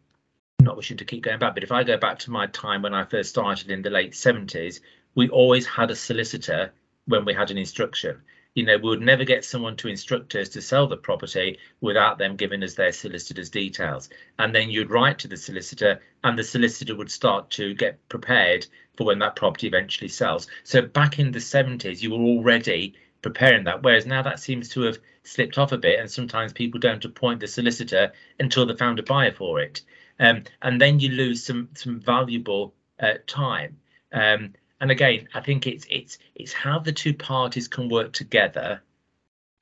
not 0.60 0.76
wishing 0.76 0.96
to 0.96 1.04
keep 1.04 1.22
going 1.22 1.38
back 1.38 1.54
but 1.54 1.64
if 1.64 1.72
i 1.72 1.82
go 1.82 1.96
back 1.96 2.18
to 2.18 2.30
my 2.30 2.46
time 2.48 2.82
when 2.82 2.94
i 2.94 3.04
first 3.04 3.30
started 3.30 3.70
in 3.70 3.82
the 3.82 3.90
late 3.90 4.12
70s 4.12 4.80
we 5.14 5.28
always 5.30 5.66
had 5.66 5.90
a 5.90 5.96
solicitor 5.96 6.72
when 7.06 7.24
we 7.24 7.34
had 7.34 7.50
an 7.50 7.58
instruction 7.58 8.20
you 8.54 8.64
know, 8.64 8.76
we 8.76 8.90
would 8.90 9.00
never 9.00 9.24
get 9.24 9.44
someone 9.44 9.76
to 9.76 9.88
instruct 9.88 10.34
us 10.34 10.50
to 10.50 10.60
sell 10.60 10.86
the 10.86 10.96
property 10.96 11.58
without 11.80 12.18
them 12.18 12.36
giving 12.36 12.62
us 12.62 12.74
their 12.74 12.92
solicitor's 12.92 13.48
details. 13.48 14.10
And 14.38 14.54
then 14.54 14.70
you'd 14.70 14.90
write 14.90 15.18
to 15.20 15.28
the 15.28 15.36
solicitor, 15.36 16.00
and 16.22 16.38
the 16.38 16.44
solicitor 16.44 16.94
would 16.94 17.10
start 17.10 17.50
to 17.52 17.74
get 17.74 18.06
prepared 18.08 18.66
for 18.96 19.04
when 19.04 19.18
that 19.20 19.36
property 19.36 19.66
eventually 19.66 20.08
sells. 20.08 20.46
So 20.64 20.82
back 20.82 21.18
in 21.18 21.32
the 21.32 21.38
70s, 21.38 22.02
you 22.02 22.10
were 22.10 22.18
already 22.18 22.94
preparing 23.22 23.64
that, 23.64 23.82
whereas 23.82 24.04
now 24.04 24.22
that 24.22 24.40
seems 24.40 24.68
to 24.70 24.82
have 24.82 24.98
slipped 25.22 25.56
off 25.56 25.72
a 25.72 25.78
bit, 25.78 25.98
and 25.98 26.10
sometimes 26.10 26.52
people 26.52 26.80
don't 26.80 27.04
appoint 27.04 27.40
the 27.40 27.46
solicitor 27.46 28.12
until 28.38 28.66
they 28.66 28.76
found 28.76 28.98
a 28.98 29.02
buyer 29.02 29.32
for 29.32 29.60
it. 29.60 29.80
Um, 30.20 30.44
and 30.60 30.80
then 30.80 31.00
you 31.00 31.08
lose 31.10 31.42
some 31.42 31.70
some 31.74 32.00
valuable 32.00 32.74
uh, 33.00 33.14
time. 33.26 33.78
Um, 34.12 34.52
and 34.82 34.90
again, 34.90 35.28
I 35.32 35.40
think 35.40 35.66
it's 35.66 35.86
it's 35.88 36.18
it's 36.34 36.52
how 36.52 36.80
the 36.80 36.92
two 36.92 37.14
parties 37.14 37.68
can 37.68 37.88
work 37.88 38.12
together, 38.12 38.82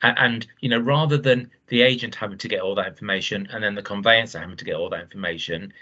and, 0.02 0.18
and, 0.18 0.46
you 0.60 0.70
know, 0.70 0.78
rather 0.78 1.18
than 1.18 1.50
the 1.68 1.82
agent 1.82 2.14
having 2.14 2.38
to 2.38 2.48
get 2.48 2.62
all 2.62 2.74
that 2.76 2.88
information 2.88 3.46
and 3.52 3.62
then 3.62 3.74
the 3.74 3.82
conveyancer 3.82 4.38
having 4.38 4.56
to 4.56 4.64
get 4.64 4.76
all 4.76 4.88
that 4.88 5.02
information, 5.02 5.74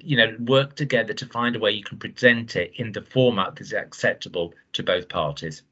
you 0.00 0.16
know, 0.16 0.36
work 0.40 0.74
together 0.74 1.14
to 1.14 1.26
find 1.26 1.54
a 1.54 1.60
way 1.60 1.70
you 1.70 1.84
can 1.84 1.98
present 1.98 2.56
it 2.56 2.72
in 2.74 2.90
the 2.90 3.02
format 3.02 3.54
that's 3.54 3.72
acceptable 3.72 4.54
to 4.72 4.82
both 4.82 5.08
parties. 5.08 5.62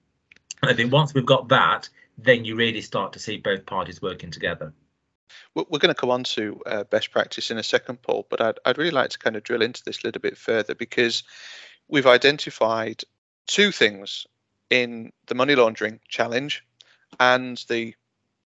And 0.62 0.70
I 0.70 0.74
think 0.74 0.92
once 0.92 1.12
we've 1.12 1.26
got 1.26 1.48
that, 1.48 1.88
then 2.16 2.44
you 2.44 2.54
really 2.54 2.80
start 2.82 3.12
to 3.14 3.18
see 3.18 3.38
both 3.38 3.66
parties 3.66 4.00
working 4.00 4.30
together. 4.30 4.72
We're 5.54 5.78
going 5.78 5.94
to 5.94 6.00
come 6.00 6.10
on 6.10 6.24
to 6.24 6.60
uh, 6.66 6.84
best 6.84 7.10
practice 7.10 7.50
in 7.50 7.58
a 7.58 7.62
second, 7.62 8.00
Paul, 8.00 8.26
but 8.30 8.40
I'd, 8.40 8.58
I'd 8.64 8.78
really 8.78 8.92
like 8.92 9.10
to 9.10 9.18
kind 9.18 9.34
of 9.34 9.42
drill 9.42 9.62
into 9.62 9.82
this 9.84 10.02
a 10.02 10.06
little 10.06 10.20
bit 10.20 10.38
further 10.38 10.74
because 10.74 11.24
we've 11.88 12.06
identified 12.06 13.02
two 13.46 13.72
things 13.72 14.26
in 14.70 15.12
the 15.26 15.34
money 15.34 15.54
laundering 15.54 16.00
challenge 16.08 16.64
and 17.18 17.64
the 17.68 17.94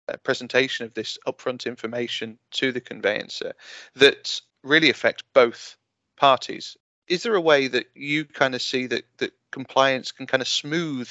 uh, 0.08 0.16
presentation 0.22 0.86
of 0.86 0.94
this 0.94 1.18
upfront 1.26 1.66
information 1.66 2.38
to 2.50 2.72
the 2.72 2.80
conveyancer 2.80 3.52
that 3.96 4.40
really 4.62 4.90
affect 4.90 5.24
both 5.32 5.76
parties. 6.16 6.76
Is 7.08 7.22
there 7.22 7.34
a 7.34 7.40
way 7.40 7.68
that 7.68 7.86
you 7.94 8.24
kind 8.24 8.54
of 8.54 8.62
see 8.62 8.86
that 8.86 9.04
that 9.18 9.32
compliance 9.50 10.12
can 10.12 10.26
kind 10.26 10.42
of 10.42 10.48
smooth 10.48 11.10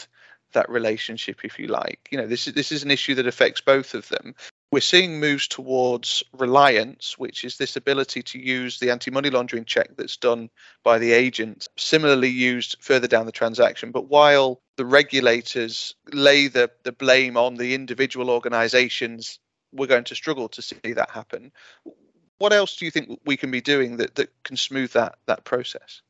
that 0.53 0.69
relationship, 0.69 1.43
if 1.43 1.59
you 1.59 1.67
like? 1.67 2.07
You 2.11 2.19
know, 2.19 2.27
this 2.27 2.47
is 2.47 2.53
this 2.53 2.71
is 2.71 2.83
an 2.83 2.91
issue 2.91 3.15
that 3.15 3.27
affects 3.27 3.61
both 3.61 3.95
of 3.95 4.07
them, 4.09 4.35
we're 4.71 4.81
seeing 4.81 5.19
moves 5.19 5.47
towards 5.47 6.23
reliance, 6.37 7.17
which 7.17 7.43
is 7.43 7.57
this 7.57 7.75
ability 7.75 8.21
to 8.21 8.39
use 8.39 8.79
the 8.79 8.91
anti 8.91 9.09
money 9.09 9.29
laundering 9.29 9.65
check 9.65 9.95
that's 9.97 10.17
done 10.17 10.49
by 10.83 10.99
the 10.99 11.11
agent, 11.11 11.67
similarly 11.75 12.29
used 12.29 12.75
further 12.79 13.07
down 13.07 13.25
the 13.25 13.31
transaction. 13.31 13.91
But 13.91 14.09
while 14.09 14.61
the 14.77 14.85
regulators 14.85 15.95
lay 16.13 16.47
the, 16.47 16.69
the 16.83 16.91
blame 16.91 17.35
on 17.35 17.55
the 17.55 17.73
individual 17.73 18.29
organizations, 18.29 19.39
we're 19.73 19.87
going 19.87 20.03
to 20.05 20.15
struggle 20.15 20.49
to 20.49 20.61
see 20.61 20.93
that 20.93 21.09
happen. 21.09 21.51
What 22.37 22.53
else 22.53 22.77
do 22.77 22.85
you 22.85 22.91
think 22.91 23.19
we 23.25 23.37
can 23.37 23.51
be 23.51 23.61
doing 23.61 23.97
that, 23.97 24.15
that 24.15 24.29
can 24.43 24.55
smooth 24.55 24.91
that, 24.93 25.17
that 25.25 25.43
process? 25.43 26.01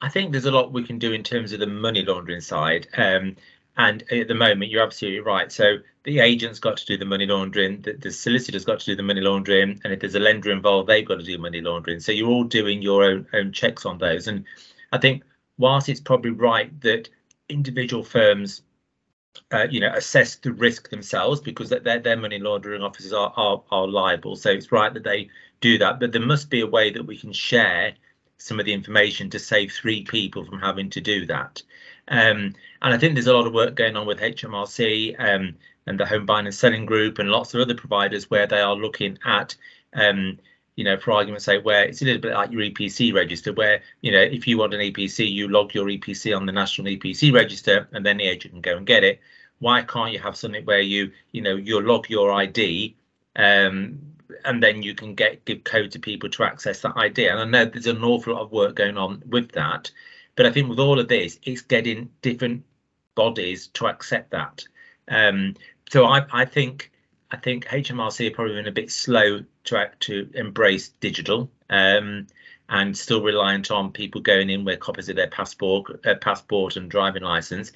I 0.00 0.08
think 0.08 0.32
there's 0.32 0.46
a 0.46 0.50
lot 0.50 0.72
we 0.72 0.84
can 0.84 0.98
do 0.98 1.12
in 1.12 1.22
terms 1.22 1.52
of 1.52 1.60
the 1.60 1.66
money 1.66 2.02
laundering 2.02 2.40
side. 2.40 2.88
Um, 2.96 3.36
and 3.76 4.02
at 4.12 4.28
the 4.28 4.34
moment, 4.34 4.70
you're 4.70 4.82
absolutely 4.82 5.20
right. 5.20 5.50
So 5.50 5.76
the 6.04 6.20
agent's 6.20 6.58
got 6.58 6.76
to 6.78 6.86
do 6.86 6.96
the 6.96 7.04
money 7.04 7.26
laundering, 7.26 7.82
the, 7.82 7.92
the 7.92 8.10
solicitor's 8.10 8.64
got 8.64 8.80
to 8.80 8.86
do 8.86 8.96
the 8.96 9.02
money 9.02 9.20
laundering, 9.20 9.80
and 9.84 9.92
if 9.92 10.00
there's 10.00 10.14
a 10.14 10.20
lender 10.20 10.50
involved, 10.50 10.88
they've 10.88 11.06
got 11.06 11.18
to 11.18 11.24
do 11.24 11.38
money 11.38 11.60
laundering. 11.60 12.00
So 12.00 12.12
you're 12.12 12.28
all 12.28 12.44
doing 12.44 12.82
your 12.82 13.04
own 13.04 13.26
own 13.32 13.52
checks 13.52 13.84
on 13.86 13.98
those. 13.98 14.26
And 14.26 14.44
I 14.92 14.98
think 14.98 15.22
whilst 15.58 15.88
it's 15.88 16.00
probably 16.00 16.30
right 16.30 16.78
that 16.80 17.08
individual 17.48 18.02
firms, 18.02 18.62
uh, 19.52 19.66
you 19.70 19.80
know, 19.80 19.92
assess 19.94 20.36
the 20.36 20.52
risk 20.52 20.90
themselves 20.90 21.40
because 21.40 21.68
their 21.68 21.98
their 21.98 22.16
money 22.16 22.38
laundering 22.38 22.82
officers 22.82 23.12
are, 23.12 23.32
are 23.36 23.62
are 23.70 23.86
liable. 23.86 24.36
So 24.36 24.50
it's 24.50 24.72
right 24.72 24.92
that 24.94 25.04
they 25.04 25.28
do 25.60 25.78
that. 25.78 26.00
But 26.00 26.12
there 26.12 26.22
must 26.22 26.50
be 26.50 26.60
a 26.60 26.66
way 26.66 26.90
that 26.90 27.06
we 27.06 27.16
can 27.18 27.32
share 27.32 27.94
some 28.38 28.58
of 28.58 28.64
the 28.64 28.72
information 28.72 29.28
to 29.30 29.38
save 29.38 29.70
three 29.70 30.02
people 30.02 30.44
from 30.44 30.60
having 30.60 30.88
to 30.90 31.00
do 31.00 31.26
that. 31.26 31.62
Um, 32.10 32.54
and 32.82 32.94
I 32.94 32.98
think 32.98 33.14
there's 33.14 33.28
a 33.28 33.34
lot 33.34 33.46
of 33.46 33.52
work 33.52 33.76
going 33.76 33.96
on 33.96 34.06
with 34.06 34.18
HMRC 34.18 35.14
um, 35.18 35.54
and 35.86 35.98
the 35.98 36.06
Home 36.06 36.26
Buying 36.26 36.46
and 36.46 36.54
Selling 36.54 36.84
Group 36.84 37.18
and 37.18 37.30
lots 37.30 37.54
of 37.54 37.60
other 37.60 37.74
providers 37.74 38.28
where 38.28 38.46
they 38.46 38.60
are 38.60 38.74
looking 38.74 39.18
at, 39.24 39.54
um, 39.94 40.38
you 40.74 40.84
know, 40.84 40.96
for 40.96 41.12
argument's 41.12 41.44
sake, 41.44 41.64
where 41.64 41.84
it's 41.84 42.02
a 42.02 42.04
little 42.04 42.20
bit 42.20 42.34
like 42.34 42.50
your 42.50 42.62
EPC 42.62 43.14
register, 43.14 43.52
where, 43.52 43.82
you 44.00 44.10
know, 44.10 44.20
if 44.20 44.46
you 44.46 44.58
want 44.58 44.74
an 44.74 44.80
EPC, 44.80 45.30
you 45.30 45.48
log 45.48 45.72
your 45.72 45.86
EPC 45.86 46.36
on 46.36 46.46
the 46.46 46.52
National 46.52 46.88
EPC 46.88 47.32
register 47.32 47.88
and 47.92 48.04
then 48.04 48.16
the 48.16 48.24
agent 48.24 48.54
can 48.54 48.60
go 48.60 48.76
and 48.76 48.86
get 48.86 49.04
it. 49.04 49.20
Why 49.60 49.82
can't 49.82 50.12
you 50.12 50.18
have 50.18 50.36
something 50.36 50.64
where 50.64 50.80
you, 50.80 51.12
you 51.32 51.42
know, 51.42 51.54
you 51.54 51.80
log 51.80 52.08
your 52.08 52.32
ID 52.32 52.96
um, 53.36 54.00
and 54.44 54.62
then 54.62 54.82
you 54.82 54.94
can 54.94 55.14
get 55.14 55.44
give 55.44 55.64
code 55.64 55.90
to 55.92 55.98
people 55.98 56.28
to 56.30 56.44
access 56.44 56.80
that 56.80 56.96
ID. 56.96 57.28
And 57.28 57.40
I 57.40 57.44
know 57.44 57.64
there's 57.66 57.86
an 57.86 58.02
awful 58.02 58.34
lot 58.34 58.42
of 58.42 58.52
work 58.52 58.74
going 58.74 58.96
on 58.96 59.22
with 59.28 59.52
that. 59.52 59.90
But 60.40 60.46
I 60.46 60.52
think 60.52 60.70
with 60.70 60.78
all 60.78 60.98
of 60.98 61.06
this, 61.06 61.38
it's 61.42 61.60
getting 61.60 62.08
different 62.22 62.64
bodies 63.14 63.66
to 63.74 63.88
accept 63.88 64.30
that. 64.30 64.64
Um, 65.06 65.54
so 65.90 66.06
I, 66.06 66.24
I 66.32 66.46
think 66.46 66.92
I 67.30 67.36
think 67.36 67.66
HMRC 67.66 68.26
are 68.26 68.34
probably 68.34 68.54
been 68.54 68.66
a 68.66 68.72
bit 68.72 68.90
slow 68.90 69.44
to 69.64 69.76
act, 69.76 70.00
to 70.04 70.30
embrace 70.32 70.88
digital 70.88 71.50
um, 71.68 72.26
and 72.70 72.96
still 72.96 73.22
reliant 73.22 73.70
on 73.70 73.92
people 73.92 74.22
going 74.22 74.48
in 74.48 74.64
with 74.64 74.80
copies 74.80 75.10
of 75.10 75.16
their 75.16 75.28
passport, 75.28 76.00
uh, 76.06 76.14
passport 76.14 76.76
and 76.76 76.90
driving 76.90 77.22
license. 77.22 77.72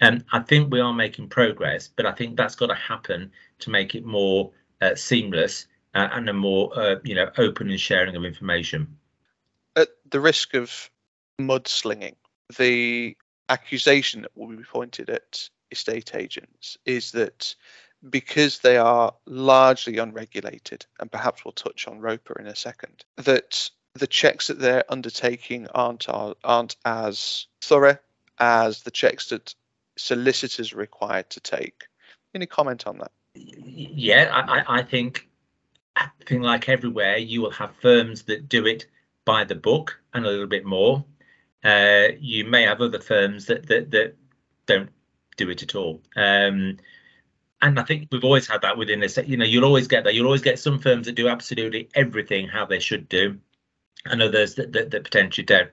Um, 0.00 0.24
I 0.32 0.40
think 0.40 0.72
we 0.72 0.80
are 0.80 0.92
making 0.92 1.28
progress, 1.28 1.86
but 1.86 2.04
I 2.04 2.10
think 2.10 2.36
that's 2.36 2.56
got 2.56 2.66
to 2.66 2.74
happen 2.74 3.30
to 3.60 3.70
make 3.70 3.94
it 3.94 4.04
more 4.04 4.50
uh, 4.80 4.96
seamless 4.96 5.68
uh, 5.94 6.08
and 6.10 6.28
a 6.28 6.32
more 6.32 6.76
uh, 6.76 6.96
you 7.04 7.14
know 7.14 7.30
open 7.38 7.70
and 7.70 7.78
sharing 7.78 8.16
of 8.16 8.24
information. 8.24 8.98
At 9.76 9.90
the 10.10 10.18
risk 10.18 10.54
of 10.54 10.90
mudslinging. 11.40 12.16
The 12.58 13.16
accusation 13.48 14.22
that 14.22 14.36
will 14.36 14.48
be 14.48 14.62
pointed 14.64 15.10
at 15.10 15.48
estate 15.70 16.14
agents 16.14 16.78
is 16.84 17.12
that 17.12 17.54
because 18.10 18.60
they 18.60 18.76
are 18.76 19.12
largely 19.26 19.98
unregulated, 19.98 20.86
and 21.00 21.10
perhaps 21.10 21.44
we'll 21.44 21.52
touch 21.52 21.88
on 21.88 22.00
ROPA 22.00 22.38
in 22.38 22.46
a 22.46 22.54
second, 22.54 23.04
that 23.16 23.70
the 23.94 24.06
checks 24.06 24.46
that 24.46 24.60
they're 24.60 24.84
undertaking 24.88 25.66
aren't 25.74 26.06
aren't 26.08 26.76
as 26.84 27.46
thorough 27.60 27.98
as 28.38 28.82
the 28.82 28.90
checks 28.90 29.28
that 29.30 29.54
solicitors 29.96 30.72
are 30.72 30.76
required 30.76 31.28
to 31.30 31.40
take. 31.40 31.86
Any 32.34 32.46
comment 32.46 32.86
on 32.86 32.98
that? 32.98 33.10
Yeah, 33.34 34.30
I, 34.32 34.78
I 34.78 34.82
think 34.82 35.28
I 35.96 36.08
think 36.26 36.42
like 36.42 36.68
everywhere, 36.68 37.16
you 37.16 37.40
will 37.40 37.50
have 37.50 37.74
firms 37.82 38.22
that 38.24 38.48
do 38.48 38.66
it 38.66 38.86
by 39.24 39.44
the 39.44 39.54
book 39.54 40.00
and 40.14 40.24
a 40.24 40.28
little 40.28 40.46
bit 40.46 40.64
more. 40.64 41.04
Uh, 41.64 42.08
you 42.20 42.44
may 42.44 42.62
have 42.62 42.80
other 42.80 43.00
firms 43.00 43.46
that 43.46 43.66
that, 43.66 43.90
that 43.90 44.16
don't 44.66 44.90
do 45.36 45.50
it 45.50 45.62
at 45.62 45.74
all. 45.74 46.02
Um, 46.16 46.78
and 47.60 47.80
I 47.80 47.82
think 47.82 48.08
we've 48.12 48.24
always 48.24 48.46
had 48.46 48.62
that 48.62 48.78
within 48.78 49.00
this. 49.00 49.18
You 49.24 49.36
know, 49.36 49.44
you'll 49.44 49.64
always 49.64 49.88
get 49.88 50.04
that. 50.04 50.14
You'll 50.14 50.26
always 50.26 50.42
get 50.42 50.58
some 50.58 50.78
firms 50.78 51.06
that 51.06 51.16
do 51.16 51.28
absolutely 51.28 51.88
everything 51.94 52.46
how 52.46 52.66
they 52.66 52.78
should 52.78 53.08
do, 53.08 53.38
and 54.06 54.22
others 54.22 54.54
that, 54.54 54.72
that, 54.72 54.90
that 54.90 55.04
potentially 55.04 55.44
don't. 55.44 55.70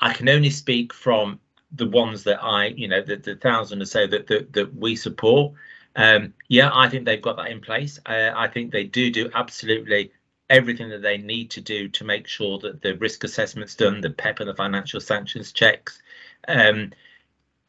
I 0.00 0.12
can 0.12 0.28
only 0.28 0.50
speak 0.50 0.92
from 0.92 1.40
the 1.72 1.88
ones 1.88 2.24
that 2.24 2.42
I, 2.42 2.66
you 2.66 2.88
know, 2.88 3.02
the, 3.02 3.16
the 3.16 3.36
thousand 3.36 3.80
or 3.80 3.86
so 3.86 4.06
that 4.06 4.26
that, 4.26 4.52
that 4.52 4.74
we 4.74 4.96
support. 4.96 5.54
Um, 5.96 6.34
yeah, 6.48 6.70
I 6.72 6.88
think 6.88 7.04
they've 7.04 7.22
got 7.22 7.36
that 7.36 7.50
in 7.50 7.60
place. 7.60 7.98
Uh, 8.04 8.30
I 8.34 8.48
think 8.48 8.72
they 8.72 8.84
do 8.84 9.10
do 9.10 9.30
absolutely 9.34 10.12
everything 10.50 10.90
that 10.90 11.02
they 11.02 11.18
need 11.18 11.50
to 11.50 11.60
do 11.60 11.88
to 11.88 12.04
make 12.04 12.26
sure 12.26 12.58
that 12.58 12.82
the 12.82 12.96
risk 12.96 13.24
assessment's 13.24 13.74
done, 13.74 14.00
the 14.00 14.10
PEP 14.10 14.40
and 14.40 14.48
the 14.48 14.54
financial 14.54 15.00
sanctions 15.00 15.52
checks. 15.52 16.00
Um, 16.46 16.92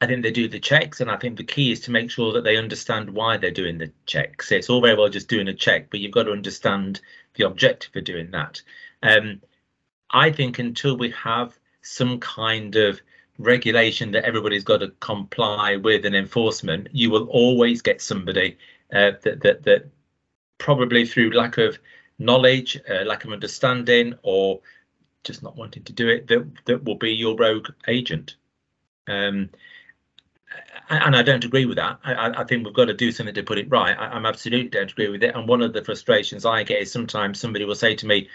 I 0.02 0.08
think 0.08 0.24
they 0.24 0.32
do 0.32 0.50
the 0.50 0.60
checks, 0.60 1.00
and 1.00 1.10
I 1.10 1.16
think 1.16 1.38
the 1.38 1.44
key 1.44 1.72
is 1.72 1.80
to 1.82 1.92
make 1.92 2.12
sure 2.12 2.34
that 2.34 2.44
they 2.44 2.58
understand 2.58 3.10
why 3.10 3.38
they're 3.38 3.52
doing 3.52 3.78
the 3.78 3.92
checks. 4.06 4.52
It's 4.52 4.70
all 4.70 4.82
very 4.82 4.96
well 4.96 5.10
just 5.10 5.30
doing 5.30 5.48
a 5.48 5.54
check, 5.54 5.90
but 5.90 6.00
you've 6.02 6.12
got 6.12 6.24
to 6.24 6.32
understand 6.32 7.00
the 7.36 7.46
objective 7.46 7.94
for 7.94 8.02
doing 8.02 8.32
that. 8.32 8.62
Um, 9.02 9.42
I 10.12 10.32
think 10.32 10.60
until 10.60 10.98
we 10.98 11.12
have 11.12 11.58
some 11.82 12.20
kind 12.20 12.76
of 12.76 13.00
regulation 13.38 14.12
that 14.12 14.26
everybody's 14.26 14.64
got 14.64 14.78
to 14.80 14.90
comply 15.00 15.78
with 15.78 16.06
and 16.06 16.16
enforcement, 16.16 16.90
you 16.92 17.10
will 17.10 17.28
always 17.28 17.82
get 17.82 18.02
somebody 18.02 18.58
uh, 18.94 19.12
that 19.24 19.42
that 19.42 19.64
that 19.64 19.90
probably 20.58 21.06
through 21.06 21.32
lack 21.32 21.58
of 21.58 21.78
knowledge, 22.20 22.80
uh, 22.90 23.04
lack 23.04 23.26
of 23.26 23.32
understanding, 23.32 24.16
or 24.24 24.62
just 25.24 25.44
not 25.44 25.56
wanting 25.56 25.84
to 25.84 25.94
do 25.94 26.08
it, 26.08 26.28
that 26.28 26.46
that 26.66 26.84
will 26.84 26.96
be 26.96 27.12
your 27.12 27.36
rogue 27.36 27.70
agent. 27.88 28.36
Um, 29.08 29.50
and 30.90 31.16
I 31.16 31.24
don't 31.24 31.44
agree 31.44 31.66
with 31.66 31.78
that. 31.78 32.00
I, 32.04 32.42
I, 32.42 32.44
think 32.44 32.64
we've 32.64 32.74
got 32.74 32.86
to 32.86 32.94
do 32.94 33.12
something 33.12 33.36
to 33.36 33.44
put 33.44 33.58
it 33.58 33.70
right. 33.70 33.98
I, 33.98 34.16
am 34.16 34.26
absolutely 34.26 34.70
don't 34.70 34.92
agree 34.92 35.10
with 35.10 35.24
it. 35.24 35.36
And 35.36 35.48
one 35.48 35.62
of 35.62 35.74
the 35.74 35.84
frustrations 35.84 36.46
I 36.46 36.64
get 36.64 36.82
is 36.82 36.92
sometimes 36.92 37.40
somebody 37.40 37.66
will 37.66 37.76
say 37.76 37.96
to 37.96 38.06
me, 38.06 38.30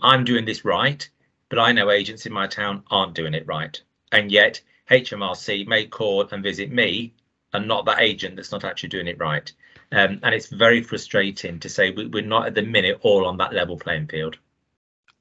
"I'm 0.00 0.24
doing 0.24 0.44
this 0.44 0.64
right, 0.64 1.08
but 1.48 1.58
I 1.58 1.72
know 1.72 1.90
agents 1.90 2.26
in 2.26 2.32
my 2.32 2.46
town 2.46 2.82
aren't 2.90 3.14
doing 3.14 3.34
it 3.34 3.46
right." 3.46 3.80
And 4.12 4.32
yet 4.32 4.60
HMRC 4.90 5.66
may 5.66 5.86
call 5.86 6.26
and 6.32 6.42
visit 6.42 6.72
me, 6.72 7.12
and 7.52 7.68
not 7.68 7.84
that 7.84 8.00
agent 8.00 8.36
that's 8.36 8.52
not 8.52 8.64
actually 8.64 8.88
doing 8.88 9.06
it 9.06 9.18
right. 9.18 9.52
Um, 9.92 10.20
and 10.22 10.34
it's 10.34 10.46
very 10.46 10.82
frustrating 10.82 11.58
to 11.60 11.68
say 11.68 11.90
we, 11.90 12.06
we're 12.06 12.22
not 12.22 12.46
at 12.46 12.54
the 12.54 12.62
minute 12.62 12.98
all 13.02 13.26
on 13.26 13.38
that 13.38 13.52
level 13.52 13.76
playing 13.76 14.06
field. 14.06 14.38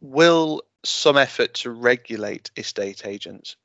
Will 0.02 0.62
some 0.84 1.18
effort 1.18 1.56
to 1.56 1.72
regulate 1.72 2.52
estate 2.56 3.06
agents 3.06 3.56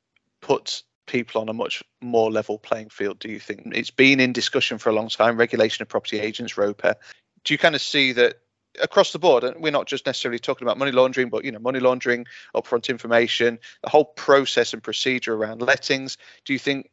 put 0.41 0.83
people 1.05 1.41
on 1.41 1.49
a 1.49 1.53
much 1.53 1.83
more 2.01 2.31
level 2.31 2.57
playing 2.57 2.89
field 2.89 3.19
do 3.19 3.29
you 3.29 3.39
think? 3.39 3.61
It's 3.73 3.91
been 3.91 4.19
in 4.19 4.33
discussion 4.33 4.79
for 4.79 4.89
a 4.89 4.93
long 4.93 5.09
time 5.09 5.37
regulation 5.37 5.83
of 5.83 5.89
property 5.89 6.19
agents 6.19 6.57
ROPA. 6.57 6.95
Do 7.43 7.53
you 7.53 7.57
kind 7.59 7.75
of 7.75 7.81
see 7.81 8.11
that 8.13 8.39
across 8.81 9.11
the 9.11 9.19
board 9.19 9.43
and 9.43 9.61
we're 9.61 9.71
not 9.71 9.87
just 9.87 10.05
necessarily 10.05 10.39
talking 10.39 10.65
about 10.65 10.77
money 10.77 10.91
laundering 10.91 11.29
but 11.29 11.45
you 11.45 11.51
know 11.51 11.59
money 11.59 11.79
laundering 11.79 12.25
upfront 12.55 12.89
information 12.89 13.57
the 13.83 13.89
whole 13.89 14.03
process 14.03 14.73
and 14.73 14.83
procedure 14.83 15.33
around 15.33 15.61
lettings 15.61 16.17
do 16.43 16.51
you 16.51 16.59
think 16.59 16.89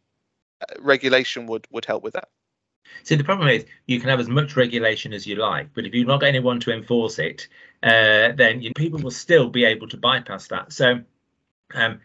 uh, 0.61 0.75
regulation 0.81 1.47
would 1.47 1.67
would 1.71 1.85
help 1.85 2.05
with 2.05 2.15
that 2.15 2.29
See, 3.03 3.17
the 3.17 3.25
problem 3.25 3.49
is 3.49 3.65
you 3.87 4.01
can 4.01 4.09
have 4.09 4.21
as 4.21 4.29
much 4.29 4.57
regulation 4.57 5.13
as 5.13 5.27
you 5.27 5.37
like, 5.37 5.75
but 5.75 5.85
if 5.85 5.95
you've 5.95 6.07
not 6.07 6.21
got 6.21 6.27
anyone 6.27 6.61
to 6.61 6.73
enforce 6.73 7.19
it, 7.19 7.49
uh, 7.83 8.33
then 8.33 8.63
you, 8.63 8.73
people 8.75 9.01
will 9.01 9.11
still 9.11 9.49
be 9.49 9.65
able 9.65 9.89
to 9.89 9.97
bypass 9.97 10.49
that. 10.49 10.73
So, 10.73 11.01
um, 11.75 12.01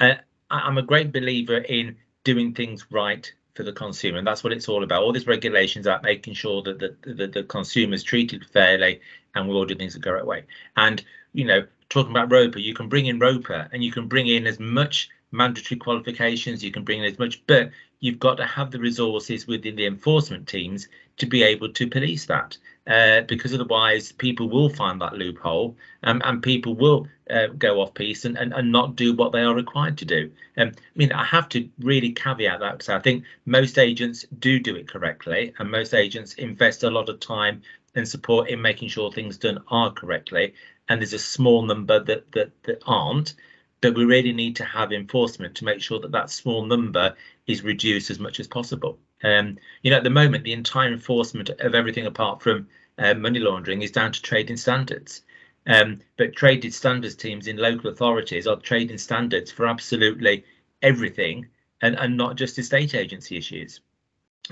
uh, 0.00 0.14
I'm 0.50 0.78
a 0.78 0.82
great 0.82 1.12
believer 1.12 1.58
in 1.58 1.96
doing 2.24 2.54
things 2.54 2.86
right 2.90 3.30
for 3.54 3.62
the 3.62 3.72
consumer, 3.72 4.18
and 4.18 4.26
that's 4.26 4.42
what 4.42 4.52
it's 4.52 4.68
all 4.68 4.82
about. 4.82 5.02
All 5.02 5.12
these 5.12 5.26
regulations 5.26 5.86
are 5.86 6.00
making 6.02 6.34
sure 6.34 6.62
that 6.62 6.78
the, 6.78 6.96
the, 7.02 7.26
the 7.26 7.42
consumer 7.44 7.94
is 7.94 8.02
treated 8.02 8.44
fairly, 8.46 9.00
and 9.34 9.48
we 9.48 9.54
all 9.54 9.64
do 9.64 9.74
things 9.74 9.96
go 9.96 10.12
right 10.12 10.26
way. 10.26 10.44
And 10.76 11.04
you 11.32 11.44
know, 11.44 11.66
talking 11.88 12.10
about 12.10 12.30
ROPA, 12.30 12.60
you 12.60 12.74
can 12.74 12.88
bring 12.88 13.06
in 13.06 13.18
ROPA, 13.20 13.68
and 13.72 13.84
you 13.84 13.92
can 13.92 14.08
bring 14.08 14.26
in 14.26 14.46
as 14.46 14.58
much 14.58 15.08
mandatory 15.32 15.78
qualifications, 15.78 16.64
you 16.64 16.72
can 16.72 16.84
bring 16.84 17.00
in 17.00 17.04
as 17.04 17.18
much, 17.18 17.44
but 17.46 17.70
you've 18.00 18.18
got 18.18 18.36
to 18.36 18.46
have 18.46 18.70
the 18.70 18.78
resources 18.78 19.46
within 19.46 19.76
the 19.76 19.86
enforcement 19.86 20.48
teams 20.48 20.88
to 21.18 21.26
be 21.26 21.42
able 21.42 21.70
to 21.70 21.86
police 21.86 22.24
that 22.26 22.56
uh, 22.86 23.20
because 23.22 23.52
otherwise 23.52 24.10
people 24.10 24.48
will 24.48 24.70
find 24.70 25.00
that 25.00 25.12
loophole 25.12 25.76
um, 26.02 26.20
and 26.24 26.42
people 26.42 26.74
will 26.74 27.06
uh, 27.28 27.46
go 27.58 27.80
off 27.80 27.92
piece 27.94 28.24
and, 28.24 28.38
and, 28.38 28.52
and 28.54 28.72
not 28.72 28.96
do 28.96 29.14
what 29.14 29.32
they 29.32 29.42
are 29.42 29.54
required 29.54 29.98
to 29.98 30.04
do. 30.04 30.30
Um, 30.56 30.68
I 30.68 30.80
mean, 30.96 31.12
I 31.12 31.24
have 31.24 31.48
to 31.50 31.68
really 31.80 32.10
caveat 32.10 32.60
that 32.60 32.72
because 32.72 32.88
I 32.88 32.98
think 32.98 33.24
most 33.44 33.78
agents 33.78 34.24
do 34.38 34.58
do 34.58 34.74
it 34.76 34.88
correctly 34.88 35.52
and 35.58 35.70
most 35.70 35.94
agents 35.94 36.34
invest 36.34 36.82
a 36.82 36.90
lot 36.90 37.08
of 37.08 37.20
time 37.20 37.62
and 37.94 38.08
support 38.08 38.48
in 38.48 38.62
making 38.62 38.88
sure 38.88 39.12
things 39.12 39.36
done 39.36 39.62
are 39.68 39.92
correctly. 39.92 40.54
And 40.88 41.00
there's 41.00 41.12
a 41.12 41.18
small 41.18 41.62
number 41.62 42.00
that 42.00 42.32
that, 42.32 42.50
that 42.64 42.82
aren't 42.86 43.34
but 43.80 43.94
we 43.94 44.04
really 44.04 44.32
need 44.32 44.56
to 44.56 44.64
have 44.64 44.92
enforcement 44.92 45.54
to 45.56 45.64
make 45.64 45.80
sure 45.80 46.00
that 46.00 46.12
that 46.12 46.30
small 46.30 46.64
number 46.64 47.14
is 47.46 47.62
reduced 47.62 48.10
as 48.10 48.18
much 48.18 48.40
as 48.40 48.46
possible. 48.46 48.98
Um, 49.22 49.58
you 49.82 49.90
know, 49.90 49.98
at 49.98 50.04
the 50.04 50.10
moment, 50.10 50.44
the 50.44 50.52
entire 50.52 50.92
enforcement 50.92 51.48
of 51.48 51.74
everything 51.74 52.06
apart 52.06 52.42
from 52.42 52.68
uh, 52.98 53.14
money 53.14 53.38
laundering 53.38 53.82
is 53.82 53.90
down 53.90 54.12
to 54.12 54.22
trading 54.22 54.56
standards. 54.56 55.22
Um, 55.66 56.00
but 56.16 56.34
trading 56.34 56.70
standards 56.70 57.14
teams 57.14 57.46
in 57.46 57.56
local 57.56 57.90
authorities 57.90 58.46
are 58.46 58.56
trading 58.56 58.98
standards 58.98 59.50
for 59.50 59.66
absolutely 59.66 60.44
everything 60.82 61.48
and, 61.82 61.96
and 61.96 62.16
not 62.16 62.36
just 62.36 62.58
estate 62.58 62.94
agency 62.94 63.36
issues. 63.36 63.80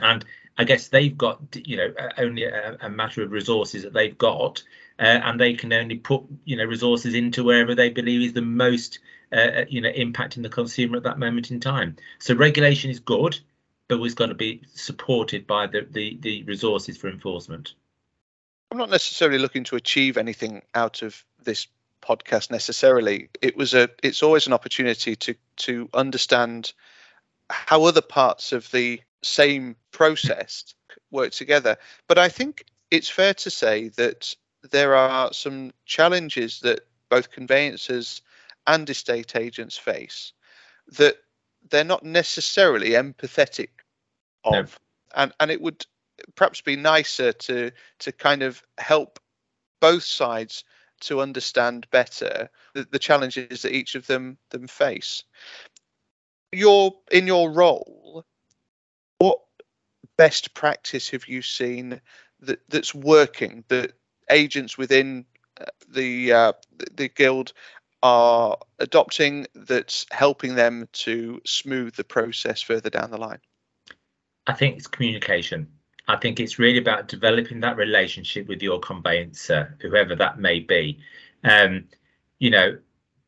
And 0.00 0.24
I 0.58 0.64
guess 0.64 0.88
they've 0.88 1.16
got, 1.16 1.40
you 1.54 1.76
know, 1.76 1.92
only 2.18 2.44
a, 2.44 2.76
a 2.80 2.90
matter 2.90 3.22
of 3.22 3.32
resources 3.32 3.82
that 3.84 3.92
they've 3.92 4.18
got, 4.18 4.62
uh, 4.98 5.20
and 5.24 5.40
they 5.40 5.54
can 5.54 5.72
only 5.72 5.96
put, 5.96 6.24
you 6.44 6.56
know, 6.56 6.64
resources 6.64 7.14
into 7.14 7.44
wherever 7.44 7.74
they 7.74 7.90
believe 7.90 8.22
is 8.22 8.32
the 8.32 8.42
most, 8.42 8.98
uh, 9.32 9.64
you 9.68 9.80
know, 9.80 9.92
impacting 9.92 10.42
the 10.42 10.48
consumer 10.48 10.96
at 10.96 11.02
that 11.02 11.18
moment 11.18 11.50
in 11.50 11.60
time. 11.60 11.96
So 12.18 12.34
regulation 12.34 12.90
is 12.90 13.00
good, 13.00 13.38
but 13.88 13.98
we've 13.98 14.16
got 14.16 14.26
to 14.26 14.34
be 14.34 14.62
supported 14.74 15.46
by 15.46 15.66
the, 15.66 15.86
the, 15.90 16.18
the 16.20 16.42
resources 16.44 16.96
for 16.96 17.08
enforcement. 17.08 17.74
I'm 18.70 18.78
not 18.78 18.90
necessarily 18.90 19.38
looking 19.38 19.64
to 19.64 19.76
achieve 19.76 20.16
anything 20.16 20.62
out 20.74 21.02
of 21.02 21.24
this 21.42 21.66
podcast 22.02 22.50
necessarily. 22.50 23.28
It 23.40 23.56
was 23.56 23.74
a 23.74 23.88
it's 24.02 24.22
always 24.22 24.46
an 24.46 24.52
opportunity 24.52 25.16
to 25.16 25.34
to 25.56 25.88
understand 25.94 26.72
how 27.50 27.84
other 27.84 28.02
parts 28.02 28.52
of 28.52 28.70
the 28.70 29.00
same 29.22 29.74
process 29.90 30.74
work 31.10 31.32
together. 31.32 31.76
But 32.06 32.18
I 32.18 32.28
think 32.28 32.64
it's 32.90 33.08
fair 33.08 33.34
to 33.34 33.50
say 33.50 33.88
that 33.88 34.34
there 34.70 34.94
are 34.94 35.32
some 35.32 35.72
challenges 35.86 36.60
that 36.60 36.80
both 37.08 37.30
conveyancers 37.30 38.20
and 38.68 38.88
estate 38.88 39.34
agents 39.34 39.76
face 39.76 40.32
that 40.92 41.16
they're 41.70 41.84
not 41.84 42.04
necessarily 42.04 42.90
empathetic 42.90 43.70
of. 44.44 44.52
No. 44.52 44.66
And 45.14 45.32
and 45.40 45.50
it 45.50 45.60
would 45.60 45.84
perhaps 46.34 46.60
be 46.60 46.76
nicer 46.76 47.32
to 47.32 47.72
to 48.00 48.12
kind 48.12 48.42
of 48.42 48.62
help 48.76 49.18
both 49.80 50.04
sides 50.04 50.64
to 51.00 51.20
understand 51.20 51.86
better 51.90 52.50
the, 52.74 52.86
the 52.90 52.98
challenges 52.98 53.62
that 53.62 53.74
each 53.74 53.94
of 53.94 54.06
them 54.06 54.38
them 54.50 54.68
face. 54.68 55.24
Your 56.52 56.94
in 57.10 57.26
your 57.26 57.50
role, 57.50 58.24
what 59.18 59.38
best 60.16 60.54
practice 60.54 61.08
have 61.10 61.26
you 61.26 61.42
seen 61.42 62.00
that 62.40 62.60
that's 62.68 62.94
working 62.94 63.64
that 63.68 63.92
agents 64.30 64.76
within 64.76 65.24
uh, 65.60 65.66
the 65.88 66.32
uh, 66.32 66.52
the 66.94 67.08
guild 67.08 67.52
are 68.02 68.56
adopting 68.78 69.46
that's 69.54 70.06
helping 70.10 70.54
them 70.54 70.88
to 70.92 71.40
smooth 71.44 71.94
the 71.94 72.04
process 72.04 72.62
further 72.62 72.90
down 72.90 73.10
the 73.10 73.18
line? 73.18 73.40
I 74.46 74.52
think 74.52 74.76
it's 74.76 74.86
communication. 74.86 75.68
I 76.06 76.16
think 76.16 76.40
it's 76.40 76.58
really 76.58 76.78
about 76.78 77.08
developing 77.08 77.60
that 77.60 77.76
relationship 77.76 78.48
with 78.48 78.62
your 78.62 78.80
conveyancer, 78.80 79.76
whoever 79.80 80.16
that 80.16 80.38
may 80.38 80.60
be. 80.60 80.98
Um, 81.44 81.84
you 82.38 82.50
know, 82.50 82.78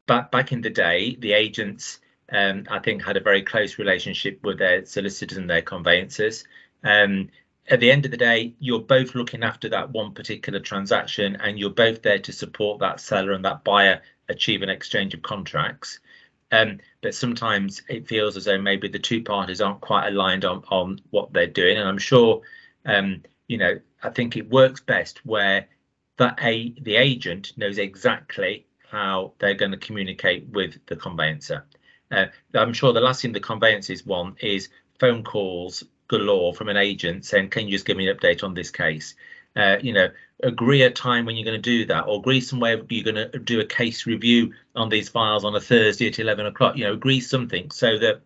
back 0.07 0.31
back 0.31 0.53
in 0.53 0.63
the 0.63 0.71
day, 0.71 1.17
the 1.17 1.33
agents 1.35 2.01
um, 2.33 2.65
I 2.71 2.79
think 2.79 3.05
had 3.05 3.17
a 3.17 3.21
very 3.21 3.43
close 3.43 3.79
relationship 3.79 4.41
with 4.43 4.59
their 4.59 4.87
solicitors 4.87 5.37
and 5.37 5.51
their 5.51 5.63
conveyancers. 5.63 6.45
Um, 6.83 7.29
at 7.69 7.81
the 7.81 7.91
end 7.91 8.05
of 8.05 8.11
the 8.11 8.17
day, 8.17 8.55
you're 8.59 8.81
both 8.81 9.15
looking 9.15 9.43
after 9.43 9.69
that 9.69 9.91
one 9.91 10.15
particular 10.15 10.59
transaction, 10.59 11.37
and 11.37 11.59
you're 11.59 11.71
both 11.71 12.03
there 12.03 12.19
to 12.19 12.33
support 12.33 12.81
that 12.81 13.01
seller 13.01 13.33
and 13.33 13.45
that 13.45 13.63
buyer 13.63 14.01
achieve 14.31 14.63
an 14.63 14.69
exchange 14.69 15.15
of 15.15 15.23
contracts. 15.23 16.01
Um, 16.53 16.81
but 17.01 17.15
sometimes 17.15 17.83
it 17.89 18.09
feels 18.09 18.37
as 18.37 18.45
though 18.47 18.61
maybe 18.61 18.89
the 18.89 18.99
two 18.99 19.23
parties 19.23 19.61
aren't 19.61 19.81
quite 19.81 20.09
aligned 20.09 20.45
on 20.45 20.65
on 20.69 21.01
what 21.11 21.33
they're 21.33 21.47
doing, 21.47 21.79
and 21.79 21.89
I'm 21.89 21.99
sure 21.99 22.43
um, 22.85 23.23
you 23.49 23.59
know, 23.59 23.81
I 24.03 24.11
think 24.11 24.37
it 24.37 24.51
works 24.51 24.81
best 24.81 25.25
where 25.27 25.67
that 26.17 26.39
a 26.43 26.73
the 26.81 26.97
agent 26.97 27.53
knows 27.57 27.79
exactly 27.79 28.67
how 28.89 29.33
they're 29.39 29.55
going 29.55 29.73
to 29.73 29.77
communicate 29.77 30.49
with 30.49 30.79
the 30.87 30.97
conveyancer. 30.97 31.65
Uh, 32.11 32.27
I'm 32.55 32.73
sure 32.73 32.93
the 32.93 33.01
last 33.01 33.23
thing 33.23 33.33
the 33.33 33.41
conveyancers 33.41 34.05
want 34.05 34.43
is 34.43 34.69
phone 34.99 35.23
calls 35.23 35.85
galore 36.09 36.55
from 36.55 36.69
an 36.69 36.77
agent 36.77 37.25
saying, 37.25 37.51
"Can 37.51 37.67
you 37.67 37.73
just 37.73 37.87
give 37.87 37.97
me 37.97 38.09
an 38.09 38.17
update 38.17 38.43
on 38.45 38.55
this 38.55 38.71
case?" 38.71 39.15
Uh, 39.57 39.77
you 39.81 39.93
know, 39.93 40.09
agree 40.43 40.83
a 40.83 40.91
time 40.91 41.27
when 41.27 41.37
you're 41.37 41.45
going 41.45 41.61
to 41.61 41.71
do 41.71 41.85
that, 41.87 42.07
or 42.07 42.19
agree 42.19 42.41
some 42.41 42.61
way 42.61 42.81
you're 42.89 43.13
going 43.13 43.31
to 43.31 43.39
do 43.39 43.61
a 43.61 43.67
case 43.67 44.07
review 44.07 44.53
on 44.75 44.89
these 44.89 45.09
files 45.09 45.45
on 45.45 45.55
a 45.55 45.61
Thursday 45.61 46.09
at 46.09 46.19
11 46.19 46.47
o'clock. 46.47 46.77
You 46.77 46.85
know, 46.85 46.93
agree 46.93 47.21
something 47.21 47.71
so 47.71 47.99
that 47.99 48.23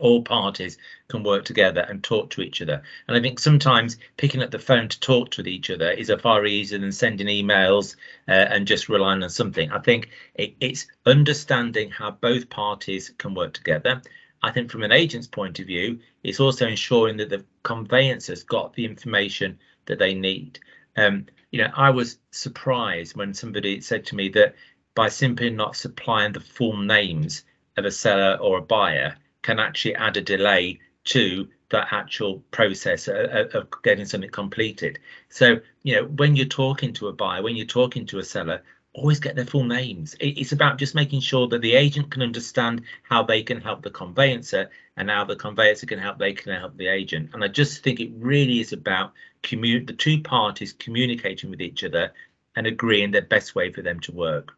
all 0.00 0.22
parties 0.22 0.76
can 1.08 1.22
work 1.22 1.44
together 1.44 1.82
and 1.88 2.02
talk 2.02 2.30
to 2.30 2.42
each 2.42 2.60
other. 2.60 2.82
And 3.06 3.16
I 3.16 3.20
think 3.20 3.38
sometimes 3.38 3.96
picking 4.16 4.42
up 4.42 4.50
the 4.50 4.58
phone 4.58 4.88
to 4.88 5.00
talk 5.00 5.30
to 5.32 5.48
each 5.48 5.70
other 5.70 5.90
is 5.90 6.10
a 6.10 6.18
far 6.18 6.44
easier 6.46 6.78
than 6.78 6.92
sending 6.92 7.28
emails 7.28 7.94
uh, 8.26 8.32
and 8.32 8.66
just 8.66 8.88
relying 8.88 9.22
on 9.22 9.30
something. 9.30 9.70
I 9.70 9.78
think 9.78 10.10
it, 10.34 10.54
it's 10.60 10.86
understanding 11.06 11.90
how 11.90 12.10
both 12.10 12.50
parties 12.50 13.12
can 13.18 13.34
work 13.34 13.52
together. 13.52 14.02
I 14.42 14.50
think 14.50 14.70
from 14.70 14.82
an 14.82 14.92
agent's 14.92 15.28
point 15.28 15.60
of 15.60 15.66
view, 15.66 16.00
it's 16.22 16.40
also 16.40 16.66
ensuring 16.66 17.16
that 17.18 17.30
the 17.30 17.44
conveyancers 17.62 18.42
got 18.42 18.74
the 18.74 18.84
information 18.84 19.58
that 19.86 19.98
they 19.98 20.14
need. 20.14 20.58
Um, 20.96 21.26
you 21.54 21.60
know, 21.62 21.70
I 21.76 21.90
was 21.90 22.18
surprised 22.32 23.16
when 23.16 23.32
somebody 23.32 23.80
said 23.80 24.04
to 24.06 24.16
me 24.16 24.28
that 24.30 24.56
by 24.96 25.08
simply 25.08 25.50
not 25.50 25.76
supplying 25.76 26.32
the 26.32 26.40
full 26.40 26.76
names 26.76 27.44
of 27.76 27.84
a 27.84 27.92
seller 27.92 28.36
or 28.40 28.58
a 28.58 28.60
buyer, 28.60 29.16
can 29.42 29.60
actually 29.60 29.94
add 29.94 30.16
a 30.16 30.20
delay 30.20 30.80
to 31.04 31.48
that 31.68 31.86
actual 31.92 32.42
process 32.50 33.06
of, 33.06 33.68
getting 33.84 34.04
something 34.04 34.30
completed. 34.30 34.98
So, 35.28 35.60
you 35.84 35.94
know, 35.94 36.06
when 36.06 36.34
you're 36.34 36.46
talking 36.46 36.92
to 36.94 37.06
a 37.06 37.12
buyer, 37.12 37.40
when 37.40 37.54
you're 37.54 37.66
talking 37.66 38.04
to 38.06 38.18
a 38.18 38.24
seller, 38.24 38.60
always 38.92 39.20
get 39.20 39.36
their 39.36 39.46
full 39.46 39.62
names. 39.62 40.16
It's 40.18 40.50
about 40.50 40.78
just 40.78 40.96
making 40.96 41.20
sure 41.20 41.46
that 41.46 41.62
the 41.62 41.76
agent 41.76 42.10
can 42.10 42.22
understand 42.22 42.82
how 43.04 43.22
they 43.22 43.44
can 43.44 43.60
help 43.60 43.82
the 43.82 43.90
conveyancer 43.90 44.70
and 44.96 45.08
how 45.08 45.24
the 45.24 45.36
conveyancer 45.36 45.86
can 45.86 46.00
help 46.00 46.18
they 46.18 46.32
can 46.32 46.58
help 46.58 46.76
the 46.76 46.88
agent. 46.88 47.30
And 47.32 47.44
I 47.44 47.48
just 47.48 47.84
think 47.84 48.00
it 48.00 48.10
really 48.16 48.58
is 48.58 48.72
about 48.72 49.12
commun- 49.44 49.86
the 49.86 49.92
two 49.92 50.20
parties 50.20 50.72
communicating 50.72 51.50
with 51.50 51.62
each 51.62 51.84
other 51.84 52.12
and 52.56 52.66
agreeing 52.66 53.12
the 53.12 53.22
best 53.22 53.54
way 53.54 53.70
for 53.70 53.82
them 53.82 54.00
to 54.00 54.12
work. 54.12 54.56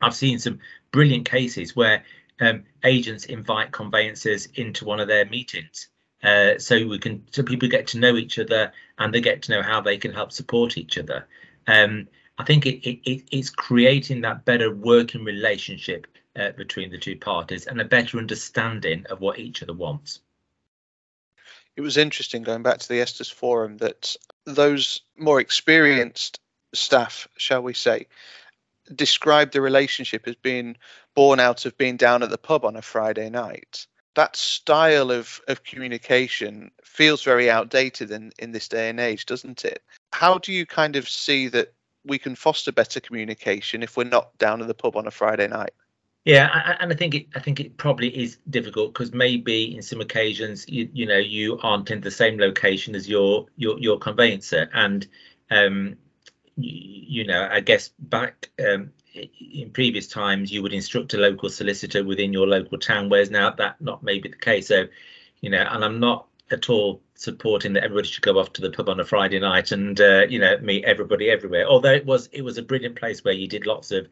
I've 0.00 0.14
seen 0.14 0.38
some 0.38 0.60
brilliant 0.92 1.28
cases 1.28 1.74
where 1.74 2.04
um, 2.40 2.64
agents 2.84 3.24
invite 3.24 3.72
conveyancers 3.72 4.46
into 4.54 4.84
one 4.84 5.00
of 5.00 5.08
their 5.08 5.26
meetings. 5.26 5.88
Uh, 6.22 6.58
so 6.58 6.86
we 6.86 6.98
can 6.98 7.24
so 7.30 7.42
people 7.42 7.68
get 7.68 7.86
to 7.88 7.98
know 7.98 8.16
each 8.16 8.38
other 8.38 8.72
and 8.98 9.12
they 9.12 9.20
get 9.20 9.42
to 9.42 9.52
know 9.52 9.62
how 9.62 9.80
they 9.80 9.96
can 9.96 10.12
help 10.12 10.32
support 10.32 10.76
each 10.76 10.98
other. 10.98 11.26
Um, 11.66 12.08
I 12.38 12.44
think 12.44 12.66
it, 12.66 12.86
it, 12.88 13.24
it's 13.30 13.50
creating 13.50 14.22
that 14.22 14.44
better 14.44 14.74
working 14.74 15.24
relationship 15.24 16.06
uh, 16.36 16.50
between 16.52 16.90
the 16.90 16.98
two 16.98 17.16
parties 17.16 17.66
and 17.66 17.80
a 17.80 17.84
better 17.84 18.18
understanding 18.18 19.06
of 19.10 19.20
what 19.20 19.38
each 19.38 19.62
other 19.62 19.72
wants. 19.74 20.20
It 21.80 21.82
was 21.82 21.96
interesting 21.96 22.42
going 22.42 22.62
back 22.62 22.76
to 22.80 22.88
the 22.90 23.00
Estes 23.00 23.30
Forum 23.30 23.78
that 23.78 24.14
those 24.44 25.00
more 25.16 25.40
experienced 25.40 26.38
staff, 26.74 27.26
shall 27.38 27.62
we 27.62 27.72
say, 27.72 28.06
described 28.94 29.54
the 29.54 29.62
relationship 29.62 30.28
as 30.28 30.34
being 30.34 30.76
born 31.14 31.40
out 31.40 31.64
of 31.64 31.78
being 31.78 31.96
down 31.96 32.22
at 32.22 32.28
the 32.28 32.36
pub 32.36 32.66
on 32.66 32.76
a 32.76 32.82
Friday 32.82 33.30
night. 33.30 33.86
That 34.14 34.36
style 34.36 35.10
of, 35.10 35.40
of 35.48 35.64
communication 35.64 36.70
feels 36.84 37.22
very 37.22 37.50
outdated 37.50 38.10
in, 38.10 38.32
in 38.38 38.52
this 38.52 38.68
day 38.68 38.90
and 38.90 39.00
age, 39.00 39.24
doesn't 39.24 39.64
it? 39.64 39.82
How 40.12 40.36
do 40.36 40.52
you 40.52 40.66
kind 40.66 40.96
of 40.96 41.08
see 41.08 41.48
that 41.48 41.72
we 42.04 42.18
can 42.18 42.34
foster 42.34 42.72
better 42.72 43.00
communication 43.00 43.82
if 43.82 43.96
we're 43.96 44.04
not 44.04 44.36
down 44.36 44.60
at 44.60 44.68
the 44.68 44.74
pub 44.74 44.96
on 44.96 45.06
a 45.06 45.10
Friday 45.10 45.48
night? 45.48 45.72
Yeah, 46.24 46.76
and 46.80 46.92
I 46.92 46.96
think 46.96 47.14
it. 47.14 47.26
I 47.34 47.40
think 47.40 47.60
it 47.60 47.78
probably 47.78 48.08
is 48.08 48.38
difficult 48.50 48.92
because 48.92 49.12
maybe 49.12 49.74
in 49.74 49.80
some 49.82 50.00
occasions, 50.02 50.68
you 50.68 50.88
you 50.92 51.06
know, 51.06 51.16
you 51.16 51.58
aren't 51.62 51.90
in 51.90 52.02
the 52.02 52.10
same 52.10 52.38
location 52.38 52.94
as 52.94 53.08
your 53.08 53.46
your 53.56 53.78
your 53.78 53.98
conveyancer, 53.98 54.68
and 54.74 55.06
um, 55.50 55.96
you, 56.56 57.22
you 57.22 57.26
know, 57.26 57.48
I 57.50 57.60
guess 57.60 57.90
back 57.98 58.50
um, 58.62 58.92
in 59.14 59.70
previous 59.72 60.08
times 60.08 60.52
you 60.52 60.62
would 60.62 60.74
instruct 60.74 61.14
a 61.14 61.18
local 61.18 61.48
solicitor 61.48 62.04
within 62.04 62.32
your 62.34 62.46
local 62.46 62.78
town, 62.78 63.08
whereas 63.08 63.30
now 63.30 63.50
that 63.52 63.80
not 63.80 64.02
maybe 64.02 64.28
the 64.28 64.36
case. 64.36 64.68
So, 64.68 64.86
you 65.40 65.50
know, 65.50 65.66
and 65.70 65.84
I'm 65.84 66.00
not 66.00 66.26
at 66.50 66.68
all 66.68 67.02
supporting 67.14 67.72
that 67.74 67.84
everybody 67.84 68.08
should 68.08 68.22
go 68.22 68.38
off 68.38 68.52
to 68.54 68.60
the 68.62 68.70
pub 68.70 68.88
on 68.88 69.00
a 69.00 69.04
Friday 69.04 69.38
night 69.40 69.72
and 69.72 69.98
uh, 70.00 70.26
you 70.28 70.38
know 70.38 70.58
meet 70.58 70.84
everybody 70.84 71.30
everywhere. 71.30 71.66
Although 71.66 71.92
it 71.94 72.06
was 72.06 72.28
it 72.32 72.42
was 72.42 72.58
a 72.58 72.62
brilliant 72.62 72.96
place 72.96 73.24
where 73.24 73.34
you 73.34 73.46
did 73.48 73.66
lots 73.66 73.90
of 73.90 74.06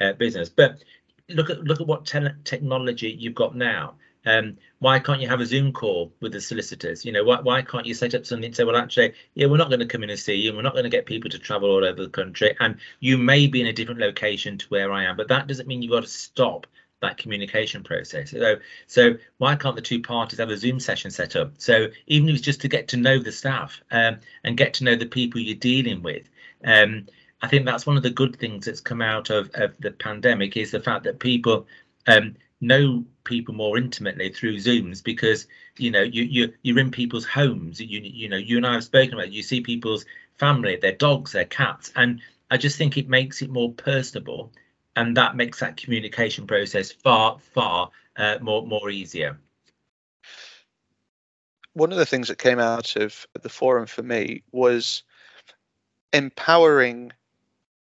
uh, 0.00 0.12
business. 0.14 0.48
But 0.48 0.82
look 1.28 1.50
at 1.50 1.62
look 1.64 1.80
at 1.80 1.86
what 1.86 2.06
te- 2.06 2.28
technology 2.44 3.16
you've 3.18 3.34
got 3.34 3.56
now. 3.56 3.94
Um, 4.24 4.56
why 4.78 4.98
can't 4.98 5.20
you 5.20 5.28
have 5.28 5.40
a 5.40 5.46
Zoom 5.46 5.72
call 5.72 6.12
with 6.20 6.32
the 6.32 6.40
solicitors? 6.40 7.04
You 7.04 7.12
know, 7.12 7.24
why, 7.24 7.40
why 7.40 7.62
can't 7.62 7.86
you 7.86 7.94
set 7.94 8.14
up 8.14 8.24
something 8.24 8.46
and 8.46 8.56
say, 8.56 8.64
well, 8.64 8.76
actually, 8.76 9.14
yeah, 9.34 9.46
we're 9.46 9.56
not 9.56 9.68
going 9.68 9.80
to 9.80 9.86
come 9.86 10.04
in 10.04 10.10
and 10.10 10.18
see 10.18 10.34
you. 10.34 10.50
And 10.50 10.56
we're 10.56 10.62
not 10.62 10.74
going 10.74 10.84
to 10.84 10.90
get 10.90 11.06
people 11.06 11.30
to 11.30 11.38
travel 11.38 11.70
all 11.70 11.84
over 11.84 12.02
the 12.02 12.08
country. 12.08 12.54
And 12.60 12.76
you 13.00 13.18
may 13.18 13.46
be 13.46 13.60
in 13.60 13.66
a 13.66 13.72
different 13.72 14.00
location 14.00 14.58
to 14.58 14.66
where 14.66 14.92
I 14.92 15.04
am, 15.04 15.16
but 15.16 15.28
that 15.28 15.48
doesn't 15.48 15.66
mean 15.66 15.82
you've 15.82 15.92
got 15.92 16.02
to 16.02 16.08
stop 16.08 16.66
that 17.00 17.18
communication 17.18 17.82
process. 17.82 18.30
So, 18.30 18.56
so 18.86 19.14
why 19.38 19.56
can't 19.56 19.74
the 19.74 19.82
two 19.82 20.00
parties 20.00 20.38
have 20.38 20.50
a 20.50 20.56
Zoom 20.56 20.78
session 20.78 21.10
set 21.10 21.34
up? 21.34 21.54
So 21.58 21.88
even 22.06 22.28
if 22.28 22.36
it's 22.36 22.44
just 22.44 22.60
to 22.60 22.68
get 22.68 22.88
to 22.88 22.96
know 22.96 23.18
the 23.18 23.32
staff 23.32 23.80
um, 23.90 24.18
and 24.44 24.56
get 24.56 24.74
to 24.74 24.84
know 24.84 24.94
the 24.94 25.06
people 25.06 25.40
you're 25.40 25.56
dealing 25.56 26.02
with. 26.02 26.28
Um, 26.64 27.06
I 27.42 27.48
think 27.48 27.66
that's 27.66 27.86
one 27.86 27.96
of 27.96 28.04
the 28.04 28.10
good 28.10 28.36
things 28.36 28.66
that's 28.66 28.80
come 28.80 29.02
out 29.02 29.28
of, 29.28 29.50
of 29.54 29.74
the 29.80 29.90
pandemic 29.90 30.56
is 30.56 30.70
the 30.70 30.80
fact 30.80 31.04
that 31.04 31.18
people 31.18 31.66
um, 32.06 32.36
know 32.60 33.04
people 33.24 33.52
more 33.54 33.76
intimately 33.76 34.30
through 34.30 34.56
zooms 34.56 35.02
because 35.02 35.46
you 35.76 35.90
know 35.90 36.02
you 36.02 36.22
you 36.22 36.52
you're 36.62 36.78
in 36.78 36.90
people's 36.90 37.26
homes 37.26 37.80
you 37.80 38.00
you 38.00 38.28
know 38.28 38.36
you 38.36 38.56
and 38.56 38.66
I 38.66 38.74
have 38.74 38.84
spoken 38.84 39.14
about 39.14 39.26
it. 39.26 39.32
you 39.32 39.42
see 39.42 39.60
people's 39.60 40.04
family 40.38 40.76
their 40.76 40.92
dogs 40.92 41.32
their 41.32 41.44
cats 41.44 41.92
and 41.96 42.20
I 42.50 42.56
just 42.56 42.78
think 42.78 42.96
it 42.96 43.08
makes 43.08 43.42
it 43.42 43.50
more 43.50 43.72
personable 43.72 44.52
and 44.94 45.16
that 45.16 45.36
makes 45.36 45.58
that 45.60 45.76
communication 45.76 46.46
process 46.46 46.92
far 46.92 47.38
far 47.40 47.90
uh, 48.16 48.38
more 48.40 48.64
more 48.64 48.90
easier 48.90 49.38
one 51.74 51.90
of 51.90 51.98
the 51.98 52.06
things 52.06 52.28
that 52.28 52.38
came 52.38 52.60
out 52.60 52.94
of 52.96 53.26
the 53.40 53.48
forum 53.48 53.86
for 53.86 54.02
me 54.02 54.44
was 54.52 55.02
empowering 56.12 57.10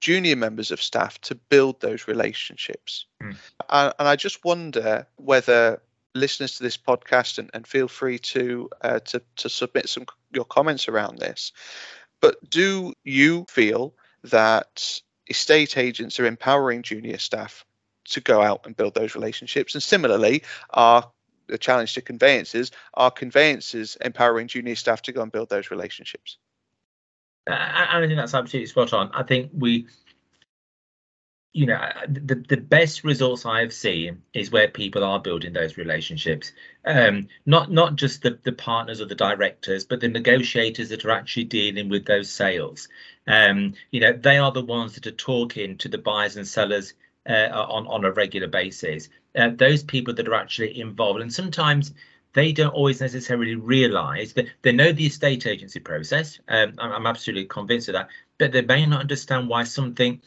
junior 0.03 0.35
members 0.35 0.69
of 0.69 0.83
staff 0.83 1.19
to 1.21 1.33
build 1.33 1.79
those 1.79 2.09
relationships. 2.09 3.05
Mm. 3.21 3.37
and 3.69 4.07
I 4.09 4.17
just 4.17 4.43
wonder 4.43 5.07
whether 5.15 5.81
listeners 6.13 6.57
to 6.57 6.63
this 6.63 6.75
podcast 6.75 7.39
and, 7.39 7.49
and 7.53 7.65
feel 7.65 7.87
free 7.87 8.19
to, 8.19 8.69
uh, 8.81 8.99
to 8.99 9.21
to 9.37 9.49
submit 9.49 9.87
some 9.87 10.05
your 10.33 10.43
comments 10.43 10.89
around 10.89 11.19
this. 11.19 11.53
But 12.19 12.35
do 12.49 12.93
you 13.05 13.45
feel 13.47 13.93
that 14.25 15.01
estate 15.27 15.77
agents 15.77 16.19
are 16.19 16.25
empowering 16.25 16.83
junior 16.83 17.17
staff 17.17 17.65
to 18.09 18.19
go 18.19 18.41
out 18.41 18.65
and 18.65 18.75
build 18.75 18.95
those 18.95 19.15
relationships? 19.15 19.73
And 19.73 19.81
similarly, 19.81 20.43
are 20.71 21.09
the 21.47 21.57
challenge 21.57 21.93
to 21.93 22.01
conveyances 22.01 22.71
are 22.95 23.09
conveyances 23.09 23.95
empowering 24.01 24.47
junior 24.49 24.75
staff 24.75 25.01
to 25.03 25.13
go 25.13 25.21
and 25.21 25.31
build 25.31 25.47
those 25.47 25.71
relationships? 25.71 26.37
I, 27.47 27.87
I 27.91 28.07
think 28.07 28.17
that's 28.17 28.33
absolutely 28.33 28.67
spot 28.67 28.93
on. 28.93 29.11
I 29.13 29.23
think 29.23 29.51
we, 29.53 29.87
you 31.51 31.65
know, 31.67 31.79
the 32.07 32.35
the 32.35 32.57
best 32.57 33.03
results 33.03 33.45
I've 33.45 33.73
seen 33.73 34.23
is 34.33 34.51
where 34.51 34.67
people 34.67 35.03
are 35.03 35.19
building 35.19 35.53
those 35.53 35.77
relationships. 35.77 36.51
Um, 36.85 37.27
not 37.45 37.71
not 37.71 37.95
just 37.95 38.21
the 38.21 38.39
the 38.43 38.53
partners 38.53 39.01
or 39.01 39.05
the 39.05 39.15
directors, 39.15 39.85
but 39.85 39.99
the 39.99 40.07
negotiators 40.07 40.89
that 40.89 41.05
are 41.05 41.11
actually 41.11 41.45
dealing 41.45 41.89
with 41.89 42.05
those 42.05 42.29
sales. 42.29 42.87
Um, 43.27 43.73
you 43.91 43.99
know, 43.99 44.13
they 44.13 44.37
are 44.37 44.51
the 44.51 44.65
ones 44.65 44.95
that 44.95 45.07
are 45.07 45.11
talking 45.11 45.77
to 45.79 45.89
the 45.89 45.97
buyers 45.97 46.37
and 46.37 46.47
sellers 46.47 46.93
uh, 47.29 47.49
on 47.51 47.87
on 47.87 48.05
a 48.05 48.11
regular 48.11 48.47
basis. 48.47 49.09
Uh, 49.35 49.49
those 49.49 49.83
people 49.83 50.13
that 50.13 50.27
are 50.27 50.35
actually 50.35 50.79
involved, 50.79 51.21
and 51.21 51.33
sometimes 51.33 51.93
they 52.33 52.51
don't 52.51 52.73
always 52.73 52.99
necessarily 52.99 53.55
realize 53.55 54.33
that 54.33 54.47
they 54.63 54.71
know 54.71 54.91
the 54.91 55.05
estate 55.05 55.45
agency 55.45 55.79
process. 55.79 56.39
Um, 56.47 56.73
I'm, 56.79 56.91
I'm, 56.91 57.07
absolutely 57.07 57.45
convinced 57.45 57.89
of 57.89 57.93
that, 57.93 58.09
but 58.37 58.51
they 58.51 58.61
may 58.61 58.85
not 58.85 59.01
understand 59.01 59.47
why 59.47 59.63
something 59.63 60.21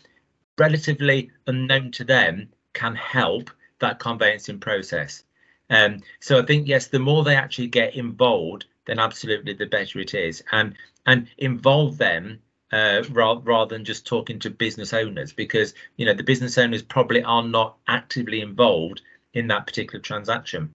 relatively 0.56 1.30
unknown 1.46 1.90
to 1.92 2.04
them 2.04 2.48
can 2.72 2.94
help 2.94 3.50
that 3.80 3.98
conveyancing 3.98 4.60
process. 4.60 5.24
Um, 5.68 6.00
so 6.20 6.38
I 6.38 6.46
think 6.46 6.68
yes, 6.68 6.86
the 6.86 7.00
more 7.00 7.24
they 7.24 7.34
actually 7.34 7.66
get 7.68 7.96
involved, 7.96 8.66
then 8.86 8.98
absolutely 9.00 9.54
the 9.54 9.66
better 9.66 9.98
it 9.98 10.14
is, 10.14 10.42
and 10.52 10.76
and 11.06 11.28
involve 11.38 11.98
them 11.98 12.40
uh, 12.72 13.02
rather, 13.10 13.40
rather 13.40 13.74
than 13.74 13.84
just 13.84 14.06
talking 14.06 14.38
to 14.40 14.50
business 14.50 14.92
owners 14.92 15.32
because 15.32 15.74
you 15.96 16.06
know 16.06 16.14
the 16.14 16.22
business 16.22 16.56
owners 16.58 16.82
probably 16.82 17.22
are 17.24 17.42
not 17.42 17.76
actively 17.88 18.40
involved 18.40 19.02
in 19.34 19.48
that 19.48 19.66
particular 19.66 20.00
transaction 20.00 20.72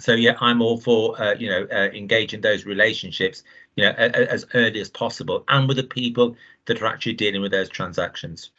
so 0.00 0.14
yeah 0.14 0.36
i'm 0.40 0.60
all 0.62 0.78
for 0.78 1.20
uh, 1.20 1.34
you 1.34 1.48
know 1.48 1.66
uh, 1.72 1.88
engaging 1.94 2.40
those 2.40 2.64
relationships 2.64 3.42
you 3.76 3.84
know 3.84 3.94
a, 3.98 4.06
a, 4.06 4.32
as 4.32 4.46
early 4.54 4.80
as 4.80 4.88
possible 4.88 5.44
and 5.48 5.68
with 5.68 5.76
the 5.76 5.84
people 5.84 6.36
that 6.66 6.80
are 6.82 6.86
actually 6.86 7.14
dealing 7.14 7.40
with 7.40 7.52
those 7.52 7.68
transactions 7.68 8.50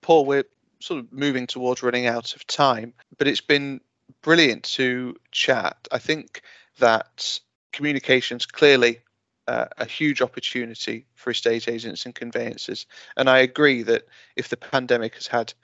paul 0.00 0.24
we're 0.24 0.44
sort 0.82 1.00
of 1.00 1.12
moving 1.12 1.46
towards 1.46 1.82
running 1.82 2.06
out 2.06 2.34
of 2.34 2.46
time, 2.46 2.92
but 3.16 3.28
it's 3.28 3.40
been 3.40 3.80
brilliant 4.22 4.64
to 4.64 5.16
chat. 5.30 5.76
I 5.92 5.98
think 5.98 6.42
that 6.78 7.38
communications 7.72 8.46
clearly 8.46 9.00
uh, 9.48 9.66
a 9.78 9.84
huge 9.84 10.20
opportunity 10.20 11.06
for 11.14 11.30
estate 11.30 11.68
agents 11.68 12.04
and 12.04 12.14
conveyancers. 12.14 12.86
And 13.16 13.30
I 13.30 13.38
agree 13.38 13.82
that 13.82 14.06
if 14.36 14.48
the 14.48 14.56
pandemic 14.56 15.14
has 15.14 15.26
had 15.26 15.54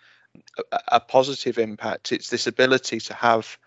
a, 0.73 0.79
a 0.89 1.01
positive 1.01 1.59
impact, 1.59 2.13
it's 2.13 2.31
this 2.31 2.47
ability 2.47 3.01
to 3.01 3.15
have 3.15 3.59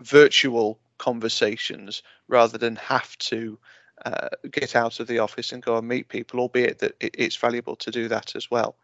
virtual 0.00 0.78
conversations 0.98 2.02
rather 2.28 2.58
than 2.58 2.76
have 2.76 3.16
to 3.18 3.58
uh, 4.04 4.28
get 4.50 4.76
out 4.76 5.00
of 5.00 5.06
the 5.06 5.18
office 5.18 5.52
and 5.52 5.62
go 5.62 5.76
and 5.78 5.88
meet 5.88 6.08
people, 6.08 6.40
albeit 6.40 6.78
that 6.80 6.94
it's 7.00 7.36
valuable 7.36 7.76
to 7.76 7.90
do 7.90 8.08
that 8.08 8.36
as 8.36 8.50
well. 8.50 8.76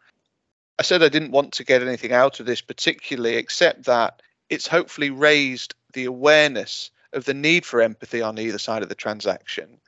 I 0.79 0.83
said 0.83 1.03
I 1.03 1.09
didn't 1.09 1.31
want 1.31 1.53
to 1.53 1.63
get 1.63 1.81
anything 1.83 2.13
out 2.13 2.39
of 2.39 2.45
this 2.45 2.61
particularly, 2.61 3.35
except 3.35 3.85
that 3.85 4.21
it's 4.49 4.67
hopefully 4.67 5.11
raised 5.11 5.75
the 5.93 6.05
awareness 6.05 6.89
of 7.13 7.25
the 7.25 7.33
need 7.33 7.65
for 7.65 7.81
empathy 7.81 8.21
on 8.21 8.39
either 8.39 8.57
side 8.57 8.81
of 8.81 8.89
the 8.89 8.95
transaction 8.95 9.79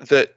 that 0.00 0.34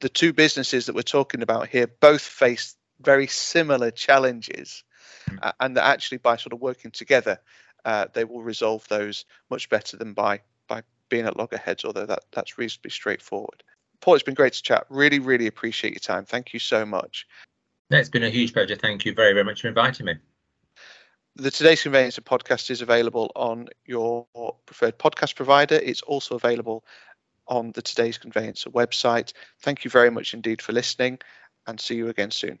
the 0.00 0.08
two 0.08 0.32
businesses 0.32 0.86
that 0.86 0.94
we're 0.94 1.02
talking 1.02 1.42
about 1.42 1.68
here 1.68 1.88
both 2.00 2.22
face 2.22 2.76
very 3.00 3.26
similar 3.26 3.90
challenges, 3.90 4.84
mm. 5.28 5.38
uh, 5.42 5.52
and 5.60 5.76
that 5.76 5.84
actually 5.84 6.18
by 6.18 6.36
sort 6.36 6.52
of 6.52 6.60
working 6.60 6.90
together, 6.90 7.38
uh, 7.84 8.06
they 8.12 8.24
will 8.24 8.42
resolve 8.42 8.86
those 8.88 9.24
much 9.50 9.68
better 9.68 9.96
than 9.96 10.12
by 10.12 10.40
being 11.14 11.26
at 11.26 11.36
loggerheads. 11.36 11.84
Although 11.84 12.06
that 12.06 12.24
that's 12.32 12.58
reasonably 12.58 12.90
straightforward. 12.90 13.62
Paul, 14.00 14.14
it's 14.14 14.24
been 14.24 14.34
great 14.34 14.52
to 14.54 14.62
chat. 14.62 14.84
Really, 14.90 15.20
really 15.20 15.46
appreciate 15.46 15.92
your 15.94 16.00
time. 16.00 16.24
Thank 16.24 16.52
you 16.52 16.58
so 16.58 16.84
much. 16.84 17.26
No, 17.90 17.98
it's 17.98 18.08
been 18.08 18.24
a 18.24 18.30
huge 18.30 18.52
pleasure. 18.52 18.74
Thank 18.74 19.04
you 19.04 19.14
very, 19.14 19.32
very 19.32 19.44
much 19.44 19.62
for 19.62 19.68
inviting 19.68 20.06
me. 20.06 20.14
The 21.36 21.50
Today's 21.50 21.82
Conveyancer 21.82 22.22
podcast 22.22 22.70
is 22.70 22.82
available 22.82 23.30
on 23.36 23.68
your 23.86 24.26
preferred 24.66 24.98
podcast 24.98 25.36
provider. 25.36 25.76
It's 25.76 26.02
also 26.02 26.34
available 26.34 26.84
on 27.46 27.72
the 27.72 27.82
Today's 27.82 28.18
Conveyancer 28.18 28.70
website. 28.70 29.32
Thank 29.60 29.84
you 29.84 29.90
very 29.90 30.10
much 30.10 30.34
indeed 30.34 30.60
for 30.60 30.72
listening 30.72 31.18
and 31.66 31.80
see 31.80 31.94
you 31.94 32.08
again 32.08 32.30
soon. 32.30 32.58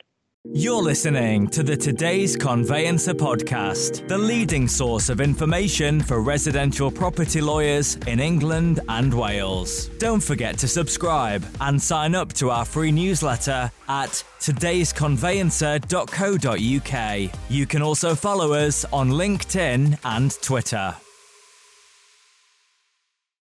You're 0.52 0.82
listening 0.82 1.48
to 1.48 1.62
the 1.62 1.74
Today's 1.74 2.36
Conveyancer 2.36 3.14
podcast, 3.14 4.06
the 4.08 4.18
leading 4.18 4.68
source 4.68 5.08
of 5.08 5.22
information 5.22 6.02
for 6.02 6.20
residential 6.20 6.90
property 6.90 7.40
lawyers 7.40 7.96
in 8.06 8.20
England 8.20 8.80
and 8.90 9.14
Wales. 9.14 9.88
Don't 9.98 10.22
forget 10.22 10.58
to 10.58 10.68
subscribe 10.68 11.42
and 11.62 11.80
sign 11.80 12.14
up 12.14 12.34
to 12.34 12.50
our 12.50 12.66
free 12.66 12.92
newsletter 12.92 13.70
at 13.88 14.22
today'sconveyancer.co.uk. 14.38 17.32
You 17.48 17.66
can 17.66 17.80
also 17.80 18.14
follow 18.14 18.52
us 18.52 18.84
on 18.92 19.12
LinkedIn 19.12 19.98
and 20.04 20.42
Twitter. 20.42 20.94